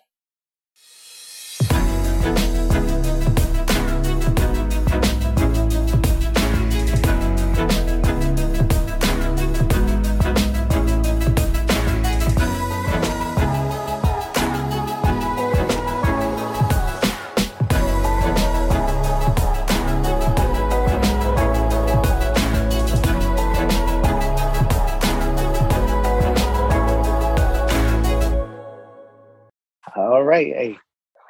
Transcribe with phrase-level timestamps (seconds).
[30.54, 30.78] Right, hey,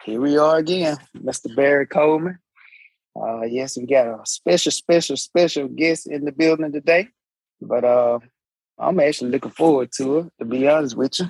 [0.05, 1.55] here we are again, Mr.
[1.55, 2.39] Barry Coleman.
[3.15, 7.07] Uh, yes, we got a special, special, special guest in the building today.
[7.61, 8.19] But uh,
[8.77, 10.33] I'm actually looking forward to it.
[10.39, 11.29] To be honest with you,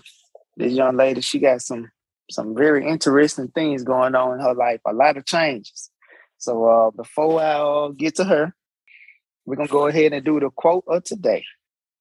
[0.57, 1.91] this young lady, she got some
[2.31, 4.81] some very interesting things going on in her life.
[4.87, 5.91] A lot of changes.
[6.39, 8.53] So uh, before I uh, get to her,
[9.45, 11.43] we're gonna go ahead and do the quote of today.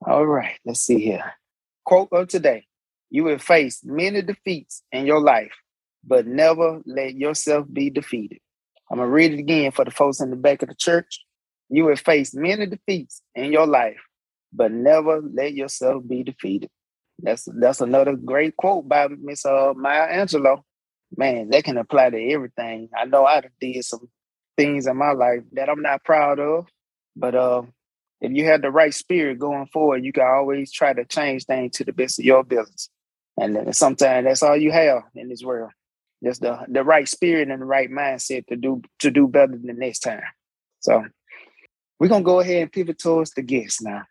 [0.06, 1.34] All right, let's see here.
[1.84, 2.64] Quote of today:
[3.10, 5.52] You will face many defeats in your life,
[6.06, 8.38] but never let yourself be defeated.
[8.90, 11.24] I'm going to read it again for the folks in the back of the church.
[11.70, 14.00] You will face many defeats in your life,
[14.52, 16.70] but never let yourself be defeated.
[17.20, 20.62] That's that's another great quote by Miss uh, Maya Angelou.
[21.16, 22.88] Man, that can apply to everything.
[22.96, 24.08] I know I did some
[24.56, 26.66] things in my life that I'm not proud of,
[27.14, 27.62] but uh,
[28.20, 31.76] if you have the right spirit going forward, you can always try to change things
[31.76, 32.88] to the best of your ability.
[33.36, 35.70] And sometimes that's all you have in this world
[36.24, 39.66] just the the right spirit and the right mindset to do to do better than
[39.66, 40.22] the next time.
[40.80, 41.04] So
[41.98, 44.02] we're gonna go ahead and pivot towards the guests now.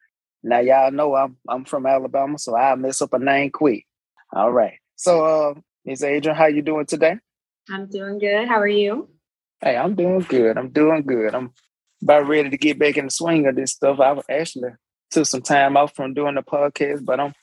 [0.44, 3.86] Now y'all know I'm I'm from Alabama, so I mess up a name quick.
[4.32, 4.80] All right.
[4.96, 5.54] So uh
[5.86, 7.18] Miss Adrian, how you doing today?
[7.70, 8.48] I'm doing good.
[8.48, 9.10] How are you?
[9.62, 10.58] Hey, I'm doing good.
[10.58, 11.34] I'm doing good.
[11.34, 11.54] I'm
[12.02, 14.00] about ready to get back in the swing of this stuff.
[14.00, 14.72] I actually
[15.12, 17.34] took some time off from doing the podcast, but I'm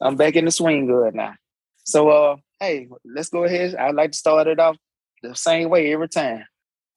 [0.00, 1.34] I'm back in the swing good now.
[1.84, 3.74] So uh hey, let's go ahead.
[3.74, 4.76] I'd like to start it off
[5.22, 6.44] the same way every time.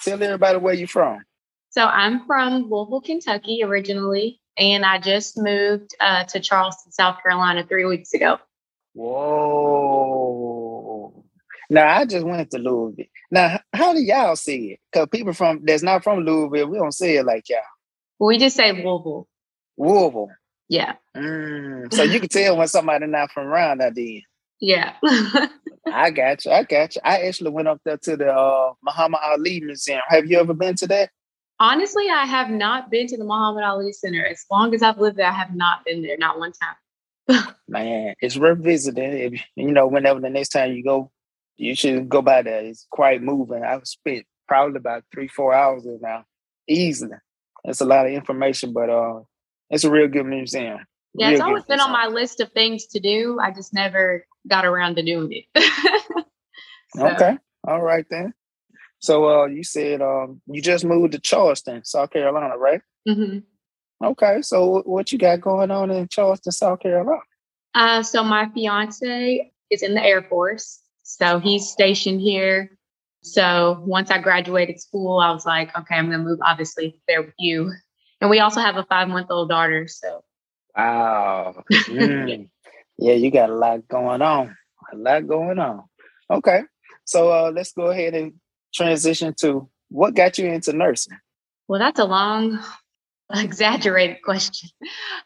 [0.02, 1.24] Tell everybody where you're from.
[1.70, 7.66] So I'm from Louisville, Kentucky originally, and I just moved uh, to Charleston, South Carolina
[7.68, 8.38] three weeks ago.
[8.94, 9.64] Whoa.
[11.70, 13.06] Now I just went to Louisville.
[13.32, 14.80] Now, how do y'all see it?
[14.92, 17.62] Because people from that's not from Louisville, we don't say it like y'all.
[18.20, 19.28] We just say Louisville.
[19.78, 20.30] Louisville.
[20.70, 20.94] Yeah.
[21.18, 24.22] Mm, so you can tell when somebody not from around that then.
[24.64, 24.94] Yeah.
[25.94, 26.52] I got you.
[26.52, 27.02] I got you.
[27.04, 30.00] I actually went up there to the uh, Muhammad Ali Museum.
[30.08, 31.10] Have you ever been to that?
[31.60, 34.26] Honestly, I have not been to the Muhammad Ali Center.
[34.26, 37.46] As long as I've lived there, I have not been there, not one time.
[37.68, 39.12] Man, it's worth visiting.
[39.12, 41.12] If, you know, whenever the next time you go,
[41.58, 42.62] you should go by there.
[42.62, 43.66] It's quite moving.
[43.66, 46.24] I've spent probably about three, four hours there now,
[46.70, 47.18] easily.
[47.66, 49.24] It's a lot of information, but uh,
[49.70, 50.80] it's a real good museum.
[51.16, 53.40] Yeah, it's always been on my list of things to do.
[53.42, 55.46] I just never got around to doing it.
[56.96, 57.08] so.
[57.08, 57.38] Okay.
[57.68, 58.34] All right then.
[59.00, 62.82] So uh you said um you just moved to Charleston, South Carolina, right?
[63.08, 63.40] Mm-hmm.
[64.06, 64.42] Okay.
[64.42, 67.20] So what you got going on in Charleston, South Carolina?
[67.74, 70.80] Uh so my fiance is in the Air Force.
[71.04, 72.78] So he's stationed here.
[73.22, 77.36] So once I graduated school, I was like, okay, I'm gonna move obviously there with
[77.40, 77.72] you.
[78.22, 79.88] And we also have a five month old daughter.
[79.88, 80.24] So
[80.76, 81.64] Wow.
[81.72, 82.50] Mm.
[82.98, 84.56] Yeah, you got a lot going on.
[84.92, 85.84] A lot going on.
[86.30, 86.62] Okay.
[87.06, 88.34] So uh, let's go ahead and
[88.74, 91.18] transition to what got you into nursing?
[91.68, 92.60] Well, that's a long,
[93.34, 94.70] exaggerated question.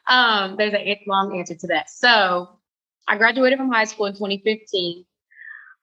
[0.07, 1.89] Um, there's a long answer to that.
[1.89, 2.59] So
[3.07, 5.05] I graduated from high school in 2015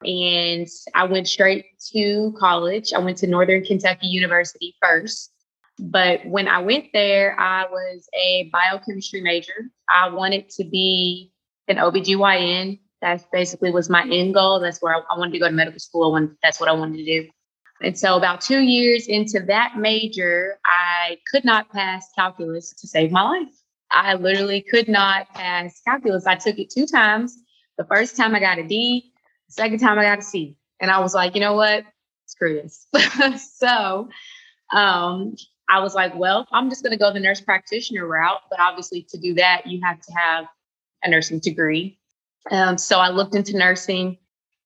[0.05, 2.93] and I went straight to college.
[2.93, 5.31] I went to Northern Kentucky University first.
[5.79, 9.71] But when I went there, I was a biochemistry major.
[9.89, 11.33] I wanted to be
[11.69, 12.81] an OBGYN.
[13.01, 14.61] That basically was my end goal.
[14.61, 16.13] That's where I, I wanted to go to medical school.
[16.13, 17.29] When that's what I wanted to do.
[17.83, 23.11] And so, about two years into that major, I could not pass calculus to save
[23.11, 23.55] my life.
[23.91, 26.27] I literally could not pass calculus.
[26.27, 27.37] I took it two times.
[27.77, 29.13] The first time I got a D,
[29.49, 30.57] the second time I got a C.
[30.81, 31.85] And I was like, you know what?
[32.27, 32.87] Screw this.
[33.57, 34.09] so,
[34.73, 35.35] um,
[35.69, 38.41] I was like, well, I'm just going to go the nurse practitioner route.
[38.51, 40.47] But obviously, to do that, you have to have
[41.05, 41.99] a nursing degree.
[42.51, 44.19] Um, so I looked into nursing,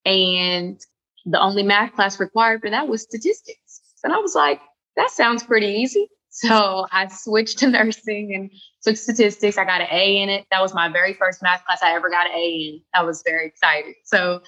[0.04, 0.80] and
[1.26, 3.80] the only math class required for that was statistics.
[4.02, 4.60] And I was like,
[4.96, 6.08] that sounds pretty easy.
[6.30, 8.50] So I switched to nursing and
[8.84, 9.58] took statistics.
[9.58, 10.46] I got an A in it.
[10.52, 12.80] That was my very first math class I ever got an A in.
[12.94, 13.94] I was very excited.
[14.04, 14.42] So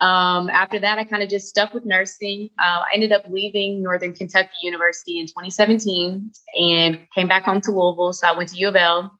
[0.00, 2.50] um, after that, I kind of just stuck with nursing.
[2.58, 7.70] Uh, I ended up leaving Northern Kentucky University in 2017 and came back home to
[7.70, 8.12] Louisville.
[8.12, 9.18] So I went to U of L.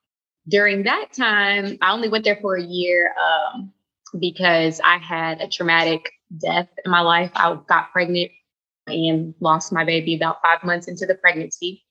[0.48, 3.72] During that time, I only went there for a year um,
[4.18, 7.30] because I had a traumatic death in my life.
[7.34, 8.30] I got pregnant
[8.86, 11.84] and lost my baby about five months into the pregnancy.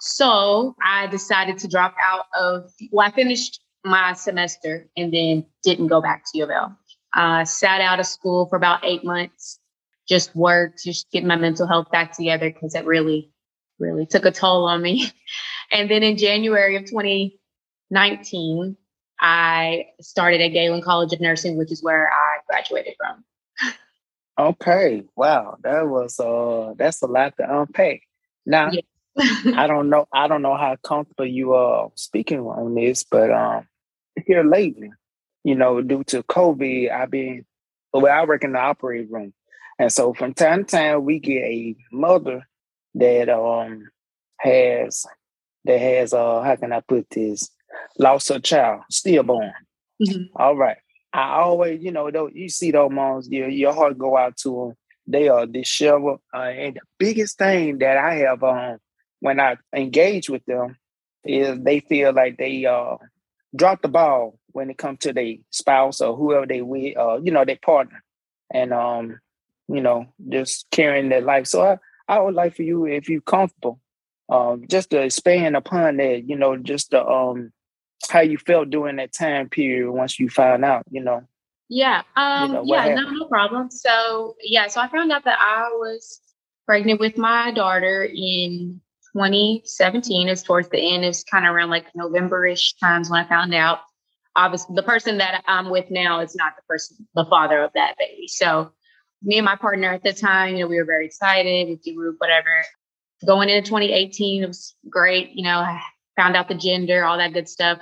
[0.00, 5.88] So I decided to drop out of, well, I finished my semester and then didn't
[5.88, 6.78] go back to U of L.
[7.14, 9.60] Uh, sat out of school for about eight months,
[10.08, 13.30] just worked, just get my mental health back together because it really,
[13.78, 15.12] really took a toll on me.
[15.72, 16.86] and then in January of
[17.90, 18.76] 2019,
[19.20, 23.24] I started at Galen College of Nursing, which is where I graduated from.
[24.38, 25.04] Okay.
[25.14, 25.58] Wow.
[25.62, 28.00] That was uh that's a lot to unpack.
[28.44, 28.80] Now yeah.
[29.56, 33.68] I don't know I don't know how comfortable you are speaking on this, but um
[34.26, 34.90] here lately,
[35.44, 37.44] you know, due to COVID, I've been,
[37.92, 39.34] well, I work in the operating room.
[39.78, 42.46] And so from time to time, we get a mother
[42.96, 43.88] that um
[44.40, 45.06] has,
[45.64, 47.50] that has, uh, how can I put this,
[47.98, 49.52] lost her child, stillborn.
[50.02, 50.36] Mm-hmm.
[50.36, 50.78] All right.
[51.12, 54.50] I always, you know, though you see those moms, your your heart go out to
[54.50, 54.76] them.
[55.06, 58.78] They are disheveled, uh, and the biggest thing that I have um
[59.20, 60.76] when I engage with them
[61.24, 62.96] is they feel like they uh
[63.54, 67.30] drop the ball when it comes to their spouse or whoever they with, uh, you
[67.32, 68.02] know, their partner,
[68.52, 69.18] and um,
[69.68, 71.46] you know, just carrying their life.
[71.46, 71.78] So I,
[72.08, 73.80] I would like for you, if you're comfortable,
[74.28, 77.52] um, just to expand upon that, you know, just to um,
[78.10, 81.22] how you felt during that time period once you found out, you know.
[81.68, 82.02] Yeah.
[82.16, 82.50] Um.
[82.50, 82.94] You know, yeah.
[82.94, 83.70] No, no problem.
[83.70, 84.68] So yeah.
[84.68, 86.20] So I found out that I was
[86.66, 88.80] pregnant with my daughter in
[89.14, 90.28] 2017.
[90.28, 91.04] It's towards the end.
[91.04, 93.80] It's kind of around like November-ish times when I found out
[94.36, 97.96] obviously the person that I'm with now is not the person, the father of that
[97.98, 98.28] baby.
[98.28, 98.72] So
[99.22, 101.94] me and my partner at the time, you know, we were very excited with the
[101.94, 102.64] group, whatever.
[103.24, 105.30] Going into 2018, it was great.
[105.34, 105.80] You know, I
[106.16, 107.78] found out the gender, all that good stuff.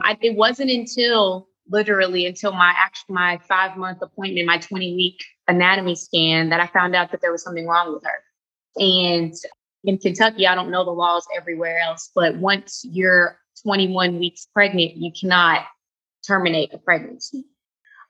[0.00, 5.24] I, it wasn't until literally until my actual my five month appointment, my 20 week
[5.48, 8.82] anatomy scan, that I found out that there was something wrong with her.
[8.82, 9.34] And
[9.84, 14.96] in Kentucky, I don't know the laws everywhere else, but once you're 21 weeks pregnant,
[14.96, 15.64] you cannot
[16.26, 17.44] terminate a pregnancy.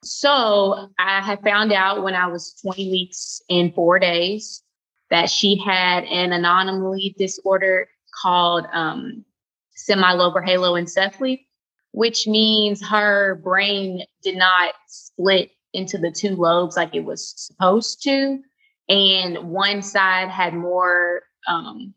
[0.02, 4.62] So I had found out when I was 20 weeks and four days
[5.10, 7.88] that she had an anomaly disorder
[8.22, 9.24] called um,
[9.76, 10.44] semilobar
[11.94, 18.02] which means her brain did not split into the two lobes like it was supposed
[18.02, 18.40] to.
[18.88, 21.94] And one side had more um,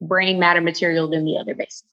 [0.00, 1.92] brain matter material than the other, basically.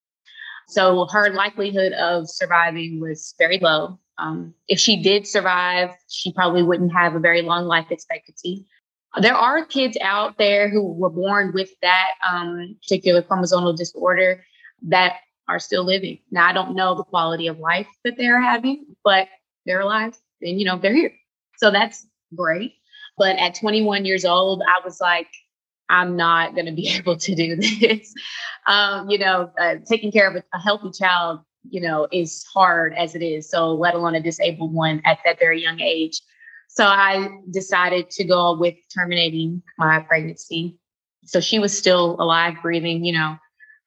[0.67, 3.99] So her likelihood of surviving was very low.
[4.17, 8.65] Um, if she did survive, she probably wouldn't have a very long life expectancy.
[9.21, 14.43] There are kids out there who were born with that um, particular chromosomal disorder
[14.87, 15.17] that
[15.47, 16.19] are still living.
[16.31, 19.27] Now, I don't know the quality of life that they're having, but
[19.65, 21.13] they're alive and, you know, they're here.
[21.57, 22.73] So that's great.
[23.17, 25.27] But at 21 years old, I was like,
[25.89, 28.13] I'm not going to be able to do this.
[28.67, 32.93] um, you know, uh, taking care of a, a, healthy child, you know, is hard
[32.93, 33.49] as it is.
[33.49, 36.19] So, let alone a disabled one at that very young age.
[36.69, 40.79] So, I decided to go with terminating my pregnancy.
[41.25, 43.05] So, she was still alive, breathing.
[43.05, 43.37] You know,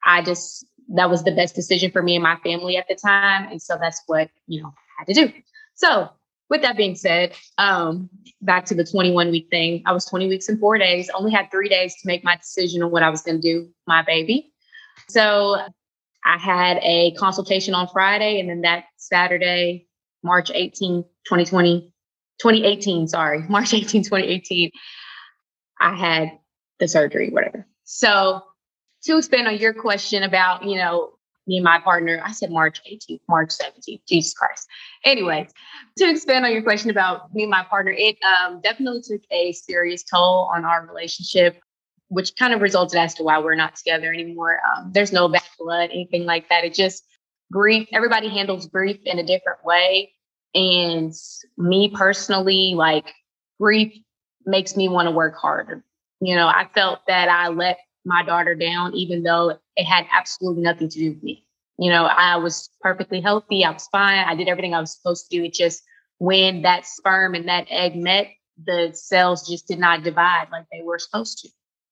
[0.05, 3.49] I just, that was the best decision for me and my family at the time.
[3.51, 5.33] And so, that's what, you know, I had to do.
[5.75, 6.09] So,
[6.49, 8.09] with that being said, um,
[8.41, 11.51] back to the 21 week thing, I was 20 weeks and four days, only had
[11.51, 14.53] three days to make my decision on what I was going to do my baby.
[15.09, 15.57] So
[16.25, 19.87] I had a consultation on Friday, and then that Saturday,
[20.23, 21.91] March 18, 2020,
[22.39, 24.71] 2018, sorry, March 18, 2018,
[25.79, 26.31] I had
[26.79, 27.65] the surgery, whatever.
[27.83, 28.41] So
[29.07, 31.11] to expand on your question about, you know,
[31.47, 34.67] me and my partner, I said March 18th, March 17th, Jesus Christ.
[35.05, 35.49] Anyways,
[35.97, 39.53] to expand on your question about me and my partner, it um, definitely took a
[39.53, 41.61] serious toll on our relationship,
[42.09, 44.59] which kind of resulted as to why we're not together anymore.
[44.75, 46.65] Um, there's no bad blood, anything like that.
[46.65, 47.05] It just
[47.51, 50.11] grief, everybody handles grief in a different way.
[50.53, 51.13] And
[51.57, 53.13] me personally, like
[53.59, 53.93] grief
[54.45, 55.83] makes me want to work harder.
[56.19, 60.63] You know, I felt that I let my daughter down, even though it had absolutely
[60.63, 61.45] nothing to do with me.
[61.77, 63.63] You know, I was perfectly healthy.
[63.63, 64.25] I was fine.
[64.25, 65.43] I did everything I was supposed to do.
[65.43, 65.83] It just
[66.17, 68.29] when that sperm and that egg met,
[68.65, 71.49] the cells just did not divide like they were supposed to.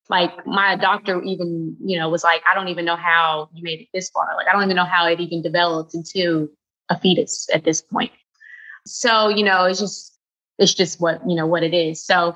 [0.09, 3.81] Like my doctor even, you know, was like, I don't even know how you made
[3.81, 4.35] it this far.
[4.35, 6.49] Like I don't even know how it even developed into
[6.89, 8.11] a fetus at this point.
[8.85, 10.17] So, you know, it's just
[10.57, 12.03] it's just what, you know, what it is.
[12.03, 12.35] So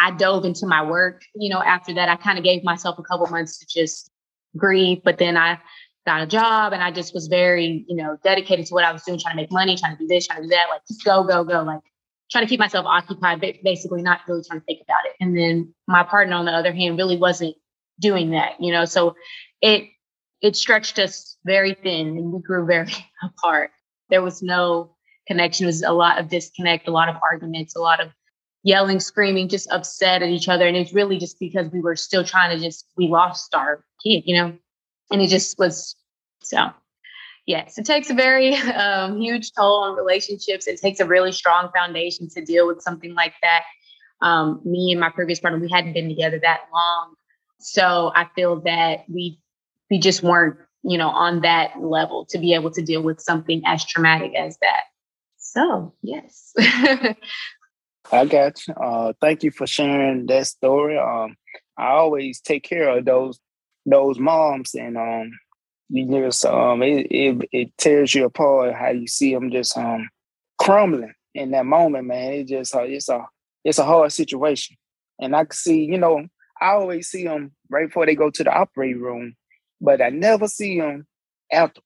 [0.00, 3.02] I dove into my work, you know, after that I kind of gave myself a
[3.02, 4.10] couple months to just
[4.56, 5.58] grieve, but then I
[6.06, 9.02] got a job and I just was very, you know, dedicated to what I was
[9.02, 11.04] doing, trying to make money, trying to do this, trying to do that, like just
[11.04, 11.80] go, go, go, like
[12.30, 15.12] trying to keep myself occupied, basically not really trying to think about it.
[15.20, 17.54] And then my partner, on the other hand, really wasn't
[18.00, 19.14] doing that, you know, so
[19.60, 19.88] it,
[20.40, 23.70] it stretched us very thin and we grew very apart.
[24.10, 24.96] There was no
[25.28, 25.64] connection.
[25.64, 28.08] It was a lot of disconnect, a lot of arguments, a lot of
[28.62, 30.66] yelling, screaming, just upset at each other.
[30.66, 34.22] And it's really just because we were still trying to just, we lost our kid,
[34.24, 34.56] you know?
[35.10, 35.96] And it just was
[36.42, 36.70] so.
[37.44, 40.66] Yes, it takes a very um, huge toll on relationships.
[40.66, 43.64] It takes a really strong foundation to deal with something like that.
[44.20, 47.14] Um, me and my previous partner, we hadn't been together that long,
[47.58, 49.40] so I feel that we
[49.90, 53.62] we just weren't, you know, on that level to be able to deal with something
[53.66, 54.82] as traumatic as that.
[55.38, 56.54] So yes.
[58.10, 58.74] I got you.
[58.74, 60.98] Uh, thank you for sharing that story.
[60.98, 61.36] Um,
[61.78, 63.38] I always take care of those
[63.86, 65.30] those moms, and um,
[65.88, 70.08] you just um, it, it it tears you apart how you see them just um
[70.58, 72.32] crumbling in that moment, man.
[72.32, 73.26] It just uh, it's a
[73.64, 74.76] it's a hard situation,
[75.20, 76.26] and I can see, you know,
[76.60, 79.34] I always see them right before they go to the operating room,
[79.80, 81.06] but I never see them
[81.50, 81.80] after.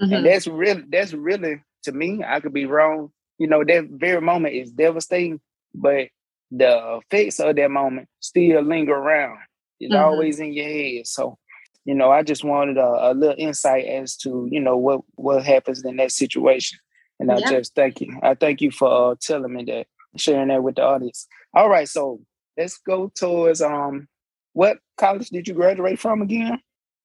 [0.00, 0.12] Mm-hmm.
[0.12, 2.22] And that's really that's really to me.
[2.26, 3.10] I could be wrong.
[3.38, 5.40] You know, that very moment is devastating
[5.74, 6.08] but
[6.50, 9.38] the effects of that moment still linger around.
[9.80, 10.04] It's mm-hmm.
[10.04, 11.06] always in your head.
[11.06, 11.38] So,
[11.84, 15.44] you know, I just wanted a, a, little insight as to, you know, what what
[15.44, 16.78] happens in that situation.
[17.18, 18.18] And I just thank you.
[18.22, 19.86] I thank you for uh, telling me that,
[20.16, 21.26] sharing that with the audience.
[21.54, 22.20] All right, so
[22.56, 24.08] let's go towards um,
[24.52, 26.60] what college did you graduate from again?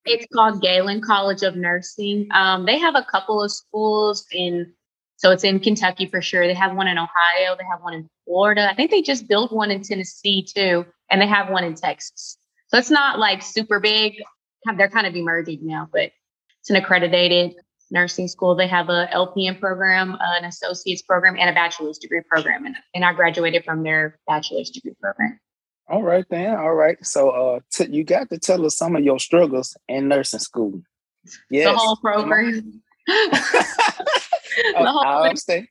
[0.06, 2.28] It's called Galen College of Nursing.
[2.32, 4.74] Um, they have a couple of schools in
[5.18, 6.48] so it's in Kentucky for sure.
[6.48, 7.56] They have one in Ohio.
[7.58, 8.70] They have one in Florida.
[8.70, 12.38] I think they just built one in Tennessee too, and they have one in Texas.
[12.68, 14.14] So it's not like super big.
[14.78, 16.12] They're kind of emerging now, but
[16.62, 17.56] it's an accredited
[17.90, 18.56] nursing school.
[18.56, 22.66] They have a LPN program, an associate's program, and a bachelor's degree program.
[22.66, 25.40] And, and I graduated from their bachelor's degree program.
[25.90, 26.58] All right, then.
[26.58, 26.98] All right.
[27.06, 30.82] So uh, t- you got to tell us some of your struggles in nursing school.
[31.50, 31.72] Yes.
[31.72, 32.82] The whole program.
[34.58, 35.68] the whole I thing.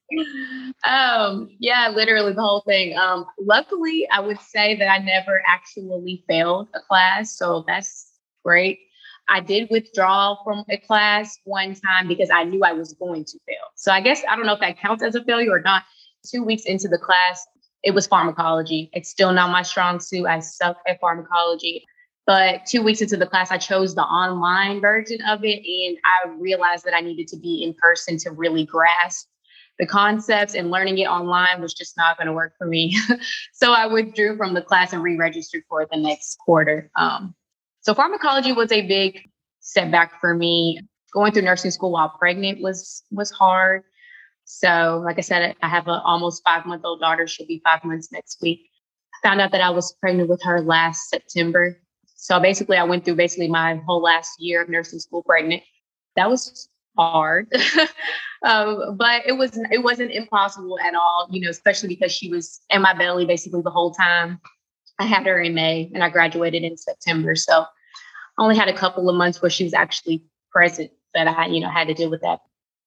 [0.85, 2.97] Um, yeah, literally the whole thing.
[2.97, 8.13] Um, luckily, I would say that I never actually failed a class, so that's
[8.45, 8.81] great.
[9.29, 13.39] I did withdraw from a class one time because I knew I was going to
[13.47, 13.57] fail.
[13.75, 15.83] So I guess I don't know if that counts as a failure or not.
[16.25, 17.45] Two weeks into the class,
[17.83, 18.91] it was pharmacology.
[18.93, 20.27] It's still not my strong suit.
[20.27, 21.85] I suck at pharmacology.
[22.27, 25.63] But two weeks into the class, I chose the online version of it.
[25.65, 29.29] And I realized that I needed to be in person to really grasp
[29.79, 32.97] the concepts and learning it online was just not going to work for me.
[33.53, 36.91] so I withdrew from the class and re-registered for the next quarter.
[36.97, 37.35] Um,
[37.81, 39.21] so pharmacology was a big
[39.61, 40.81] setback for me.
[41.13, 43.83] Going through nursing school while pregnant was was hard.
[44.45, 47.27] So, like I said, I have an almost five month old daughter.
[47.27, 48.61] She'll be five months next week.
[49.15, 51.81] I found out that I was pregnant with her last September.
[52.17, 55.63] So basically, I went through basically my whole last year of nursing school pregnant.
[56.17, 57.53] That was hard,
[58.43, 61.29] um, but it was it wasn't impossible at all.
[61.31, 64.41] You know, especially because she was in my belly basically the whole time.
[64.99, 67.35] I had her in May, and I graduated in September.
[67.35, 67.67] So
[68.39, 71.61] I only had a couple of months where she was actually present that I, you
[71.61, 72.41] know, had to deal with that.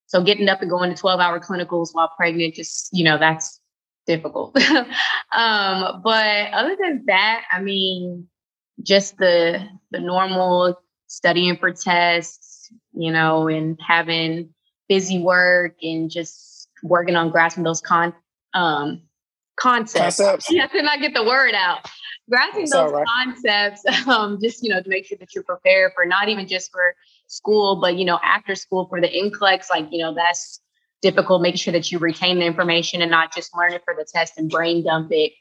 [0.07, 3.59] So getting up and going to 12 hour clinicals while pregnant, just, you know, that's
[4.07, 4.57] difficult.
[5.35, 8.27] um, but other than that, I mean,
[8.83, 14.53] just the the normal studying for tests, you know, and having
[14.87, 18.13] busy work and just working on grasping those con
[18.53, 19.01] um
[19.59, 20.17] concepts.
[20.17, 20.47] concepts.
[20.51, 21.89] Yeah, to not get the word out.
[22.29, 23.05] Grasping That's those right.
[23.07, 26.71] concepts, um, just you know, to make sure that you're prepared for not even just
[26.71, 26.95] for
[27.27, 30.61] school, but you know, after school for the NCLEX, like, you know, that's
[31.01, 34.05] difficult, making sure that you retain the information and not just learn it for the
[34.05, 35.33] test and brain dump it,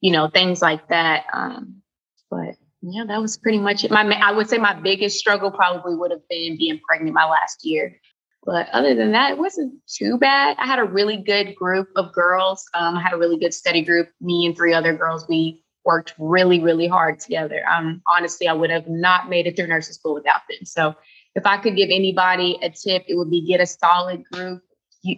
[0.00, 1.24] you know, things like that.
[1.32, 1.82] Um,
[2.30, 2.56] but
[2.88, 3.90] yeah, that was pretty much it.
[3.90, 7.64] My, I would say my biggest struggle probably would have been being pregnant my last
[7.64, 7.98] year.
[8.44, 10.56] But other than that, it wasn't too bad.
[10.60, 12.64] I had a really good group of girls.
[12.74, 14.08] Um, I had a really good study group.
[14.20, 17.66] Me and three other girls, we worked really, really hard together.
[17.68, 20.64] Um, honestly, I would have not made it through nursing school without them.
[20.64, 20.94] So
[21.34, 24.62] if I could give anybody a tip, it would be get a solid group,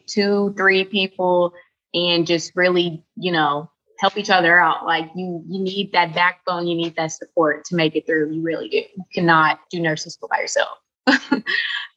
[0.07, 1.53] two, three people,
[1.93, 4.87] and just really, you know, help each other out.
[4.87, 8.33] Like you, you need that backbone, you need that support to make it through.
[8.33, 8.79] You really do.
[8.79, 10.79] You cannot do nursing school by yourself.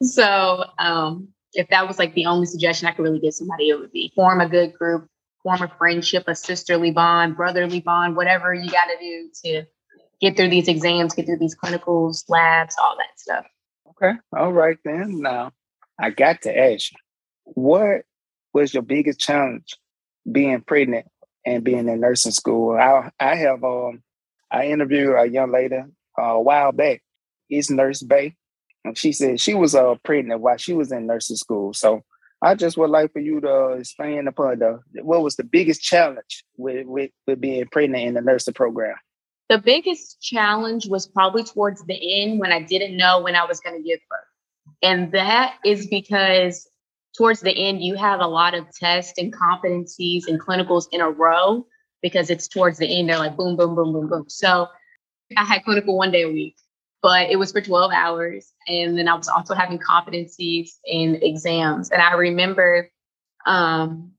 [0.02, 3.78] so um, if that was like the only suggestion I could really give somebody, it
[3.78, 5.06] would be form a good group,
[5.42, 9.66] form a friendship, a sisterly bond, brotherly bond, whatever you got to do to
[10.20, 13.46] get through these exams, get through these clinicals, labs, all that stuff.
[13.90, 14.18] Okay.
[14.36, 15.20] All right then.
[15.20, 15.52] Now
[16.00, 16.90] I got to ask
[17.44, 18.02] what
[18.52, 19.76] was your biggest challenge
[20.30, 21.06] being pregnant
[21.44, 22.76] and being in nursing school?
[22.76, 24.02] I I have um
[24.50, 27.02] I interviewed a young lady uh, a while back,
[27.50, 28.36] East Nurse Bay,
[28.84, 31.74] and she said she was uh pregnant while she was in nursing school.
[31.74, 32.02] So
[32.42, 36.44] I just would like for you to expand upon the what was the biggest challenge
[36.56, 38.96] with with, with being pregnant in the nursing program.
[39.48, 43.60] The biggest challenge was probably towards the end when I didn't know when I was
[43.60, 44.20] going to give birth.
[44.82, 46.68] And that is because
[47.16, 51.10] towards the end, you have a lot of tests and competencies and clinicals in a
[51.10, 51.66] row
[52.02, 53.08] because it's towards the end.
[53.08, 54.24] They're like boom, boom, boom, boom, boom.
[54.28, 54.68] So
[55.36, 56.56] I had clinical one day a week,
[57.02, 58.52] but it was for 12 hours.
[58.66, 61.90] And then I was also having competencies and exams.
[61.90, 62.90] And I remember,
[63.46, 64.12] um,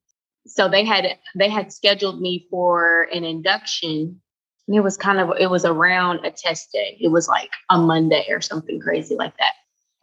[0.46, 4.22] so they had they had scheduled me for an induction
[4.68, 7.78] and it was kind of it was around a test day it was like a
[7.78, 9.54] monday or something crazy like that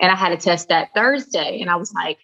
[0.01, 2.19] and i had a test that thursday and i was like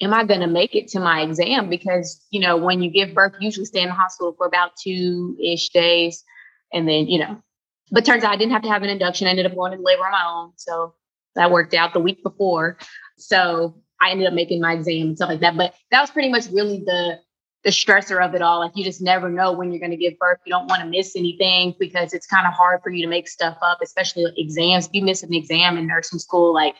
[0.00, 1.68] am I going to make it to my exam?
[1.68, 4.72] Because, you know, when you give birth, you usually stay in the hospital for about
[4.76, 6.24] two ish days.
[6.72, 7.42] And then, you know,
[7.90, 9.26] but turns out I didn't have to have an induction.
[9.26, 10.52] I ended up going into labor on my own.
[10.56, 10.94] So
[11.34, 12.76] that worked out the week before.
[13.16, 15.56] So I ended up making my exam and stuff like that.
[15.56, 17.20] But that was pretty much really the
[17.64, 18.60] the stressor of it all.
[18.60, 20.38] Like you just never know when you're going to give birth.
[20.46, 23.28] You don't want to miss anything because it's kind of hard for you to make
[23.28, 24.86] stuff up, especially exams.
[24.86, 26.76] If you miss an exam in nursing school, like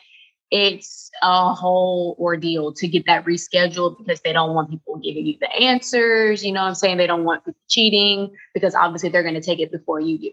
[0.51, 5.35] it's a whole ordeal to get that rescheduled because they don't want people giving you
[5.39, 6.43] the answers.
[6.43, 6.97] You know what I'm saying?
[6.97, 10.31] They don't want people cheating because obviously they're going to take it before you do.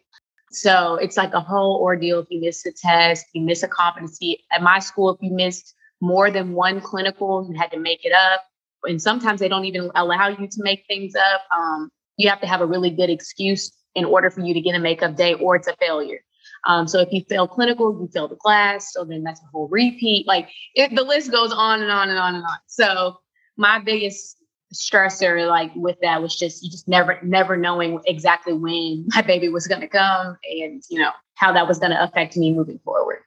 [0.51, 4.45] So it's like a whole ordeal if you miss a test, you miss a competency.
[4.53, 8.13] At my school, if you missed more than one clinical, you had to make it
[8.13, 8.43] up.
[8.85, 11.43] And sometimes they don't even allow you to make things up.
[11.55, 14.75] Um, you have to have a really good excuse in order for you to get
[14.75, 16.21] a makeup day or it's a failure.
[16.67, 18.93] Um, so if you fail clinical, you fail the class.
[18.93, 20.27] So then that's a whole repeat.
[20.27, 22.59] Like it, the list goes on and on and on and on.
[22.67, 23.19] So
[23.57, 24.37] my biggest
[24.75, 29.49] stressor like with that was just you just never never knowing exactly when my baby
[29.49, 32.79] was going to come and you know how that was going to affect me moving
[32.81, 33.19] forward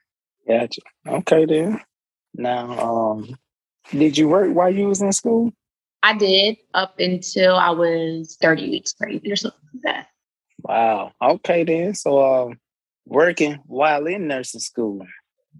[0.46, 1.80] gotcha okay then
[2.34, 3.34] now um
[3.90, 5.50] did you work while you was in school
[6.02, 10.08] i did up until i was 30 weeks pregnant or something like that
[10.62, 12.58] wow okay then so um
[13.10, 15.04] working while in nursing school.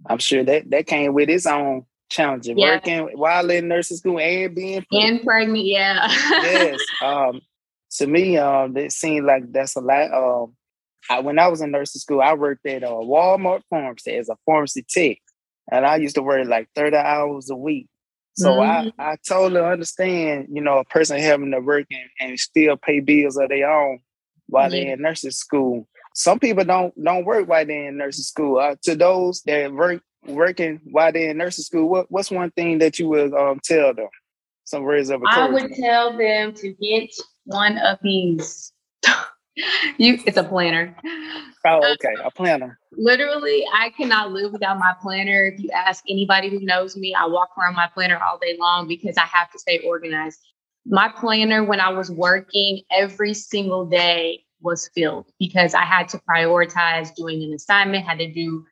[0.07, 2.53] I'm sure that that came with its own challenges.
[2.55, 2.75] Yeah.
[2.75, 5.11] Working while in nursing school and being pregnant.
[5.11, 6.07] and pregnant, yeah.
[6.09, 6.79] yes.
[7.03, 7.41] Um,
[7.97, 10.13] to me, um, it seemed like that's a lot.
[10.13, 10.55] Um,
[11.09, 14.29] I, when I was in nursing school, I worked at a uh, Walmart pharmacy as
[14.29, 15.17] a pharmacy tech,
[15.69, 17.87] and I used to work like 30 hours a week.
[18.37, 19.01] So mm-hmm.
[19.01, 23.01] I, I totally understand, you know, a person having to work and, and still pay
[23.01, 23.99] bills of their own
[24.47, 24.85] while yeah.
[24.85, 28.59] they're in nursing school some people don't don't work while they're in nursing school.
[28.59, 32.79] Uh, to those that work working while they're in nursing school, what, what's one thing
[32.79, 34.09] that you would um, tell them?
[34.65, 35.49] Some words of encouragement.
[35.49, 37.09] I would tell them to get
[37.45, 38.71] one of these.
[39.97, 40.95] you, it's a planner.
[41.65, 42.79] Oh, okay, a planner.
[42.93, 45.45] Literally, I cannot live without my planner.
[45.45, 48.87] If you ask anybody who knows me, I walk around my planner all day long
[48.87, 50.39] because I have to stay organized.
[50.85, 56.19] My planner, when I was working every single day, was filled because I had to
[56.19, 58.65] prioritize doing an assignment, had to do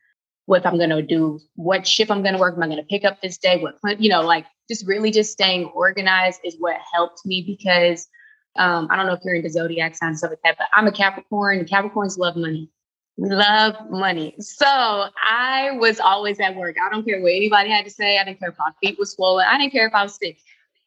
[0.46, 2.84] what I'm going to do, what shift I'm going to work, am I going to
[2.84, 6.76] pick up this day, what, you know, like just really just staying organized is what
[6.92, 8.08] helped me because
[8.56, 10.86] um, I don't know if you're into zodiac signs and stuff like that, but I'm
[10.86, 12.70] a Capricorn and Capricorns love money.
[13.16, 14.34] Love money.
[14.38, 16.76] So I was always at work.
[16.84, 18.18] I don't care what anybody had to say.
[18.18, 19.46] I didn't care if my feet were swollen.
[19.48, 20.38] I didn't care if I was sick.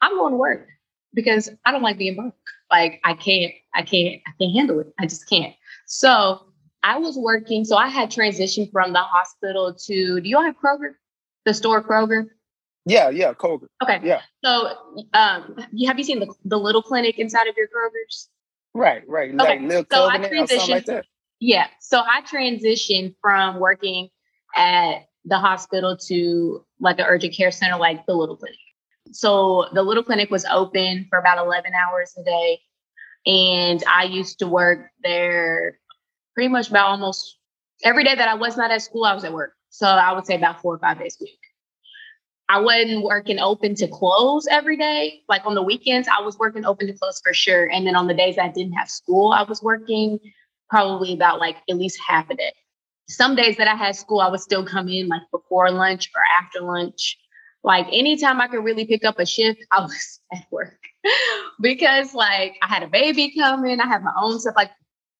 [0.01, 0.67] I'm going to work
[1.13, 2.33] because I don't like being broke.
[2.73, 4.87] Like I can't, I can't, I can't handle it.
[4.99, 5.53] I just can't.
[5.85, 6.39] So
[6.81, 7.65] I was working.
[7.65, 10.19] So I had transitioned from the hospital to.
[10.19, 10.93] Do you all have Kroger?
[11.45, 12.25] The store Kroger.
[12.85, 13.67] Yeah, yeah, Kroger.
[13.83, 13.99] Okay.
[14.03, 14.21] Yeah.
[14.43, 14.75] So,
[15.13, 15.55] um,
[15.85, 18.29] have you seen the the little clinic inside of your Kroger's?
[18.73, 19.29] Right, right.
[19.29, 19.59] Okay.
[19.59, 20.69] Like little so I transitioned.
[20.69, 21.05] Like that.
[21.39, 21.67] Yeah.
[21.79, 24.09] So I transitioned from working
[24.55, 28.57] at the hospital to like an urgent care center, like the little clinic.
[29.11, 32.59] So the little clinic was open for about 11 hours a day.
[33.25, 35.79] And I used to work there
[36.33, 37.37] pretty much about almost
[37.83, 39.53] every day that I was not at school, I was at work.
[39.69, 41.39] So I would say about four or five days a week.
[42.49, 45.21] I wasn't working open to close every day.
[45.29, 47.69] Like on the weekends, I was working open to close for sure.
[47.71, 50.19] And then on the days I didn't have school, I was working
[50.69, 52.53] probably about like at least half a day.
[53.07, 56.21] Some days that I had school, I would still come in like before lunch or
[56.41, 57.17] after lunch.
[57.63, 60.79] Like anytime I could really pick up a shift, I was at work
[61.61, 64.55] because like I had a baby coming, I had my own stuff.
[64.55, 64.71] Like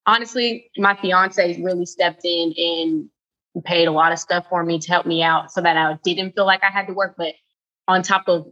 [0.05, 3.09] honestly, my fiance really stepped in and
[3.65, 6.33] paid a lot of stuff for me to help me out so that I didn't
[6.33, 7.15] feel like I had to work.
[7.17, 7.33] But
[7.87, 8.47] on top of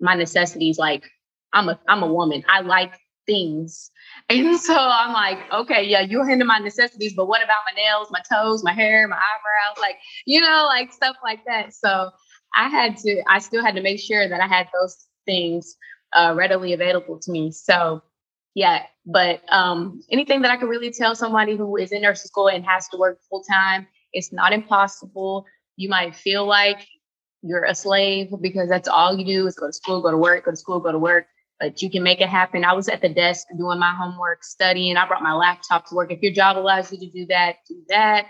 [0.00, 1.04] my necessities, like
[1.52, 2.44] I'm a I'm a woman.
[2.48, 2.94] I like
[3.26, 3.90] things.
[4.30, 8.08] And so I'm like, okay, yeah, you're into my necessities, but what about my nails,
[8.10, 11.74] my toes, my hair, my eyebrows, like, you know, like stuff like that.
[11.74, 12.10] So
[12.56, 15.76] I had to, I still had to make sure that I had those things
[16.12, 17.50] uh, readily available to me.
[17.52, 18.02] So
[18.54, 22.48] yeah, but um, anything that I could really tell somebody who is in nursing school
[22.48, 25.44] and has to work full time, it's not impossible.
[25.76, 26.86] You might feel like
[27.42, 30.44] you're a slave because that's all you do is go to school, go to work,
[30.44, 31.26] go to school, go to work.
[31.58, 32.64] But you can make it happen.
[32.64, 34.96] I was at the desk doing my homework, studying.
[34.96, 36.12] I brought my laptop to work.
[36.12, 38.26] If your job allows you to do that, do that.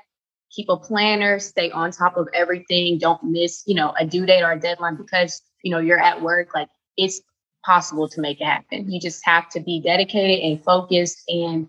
[0.54, 2.98] Keep a planner, stay on top of everything.
[2.98, 6.22] Don't miss, you know, a due date or a deadline because, you know, you're at
[6.22, 6.54] work.
[6.54, 7.20] Like it's
[7.64, 8.90] possible to make it happen.
[8.90, 11.68] You just have to be dedicated and focused, and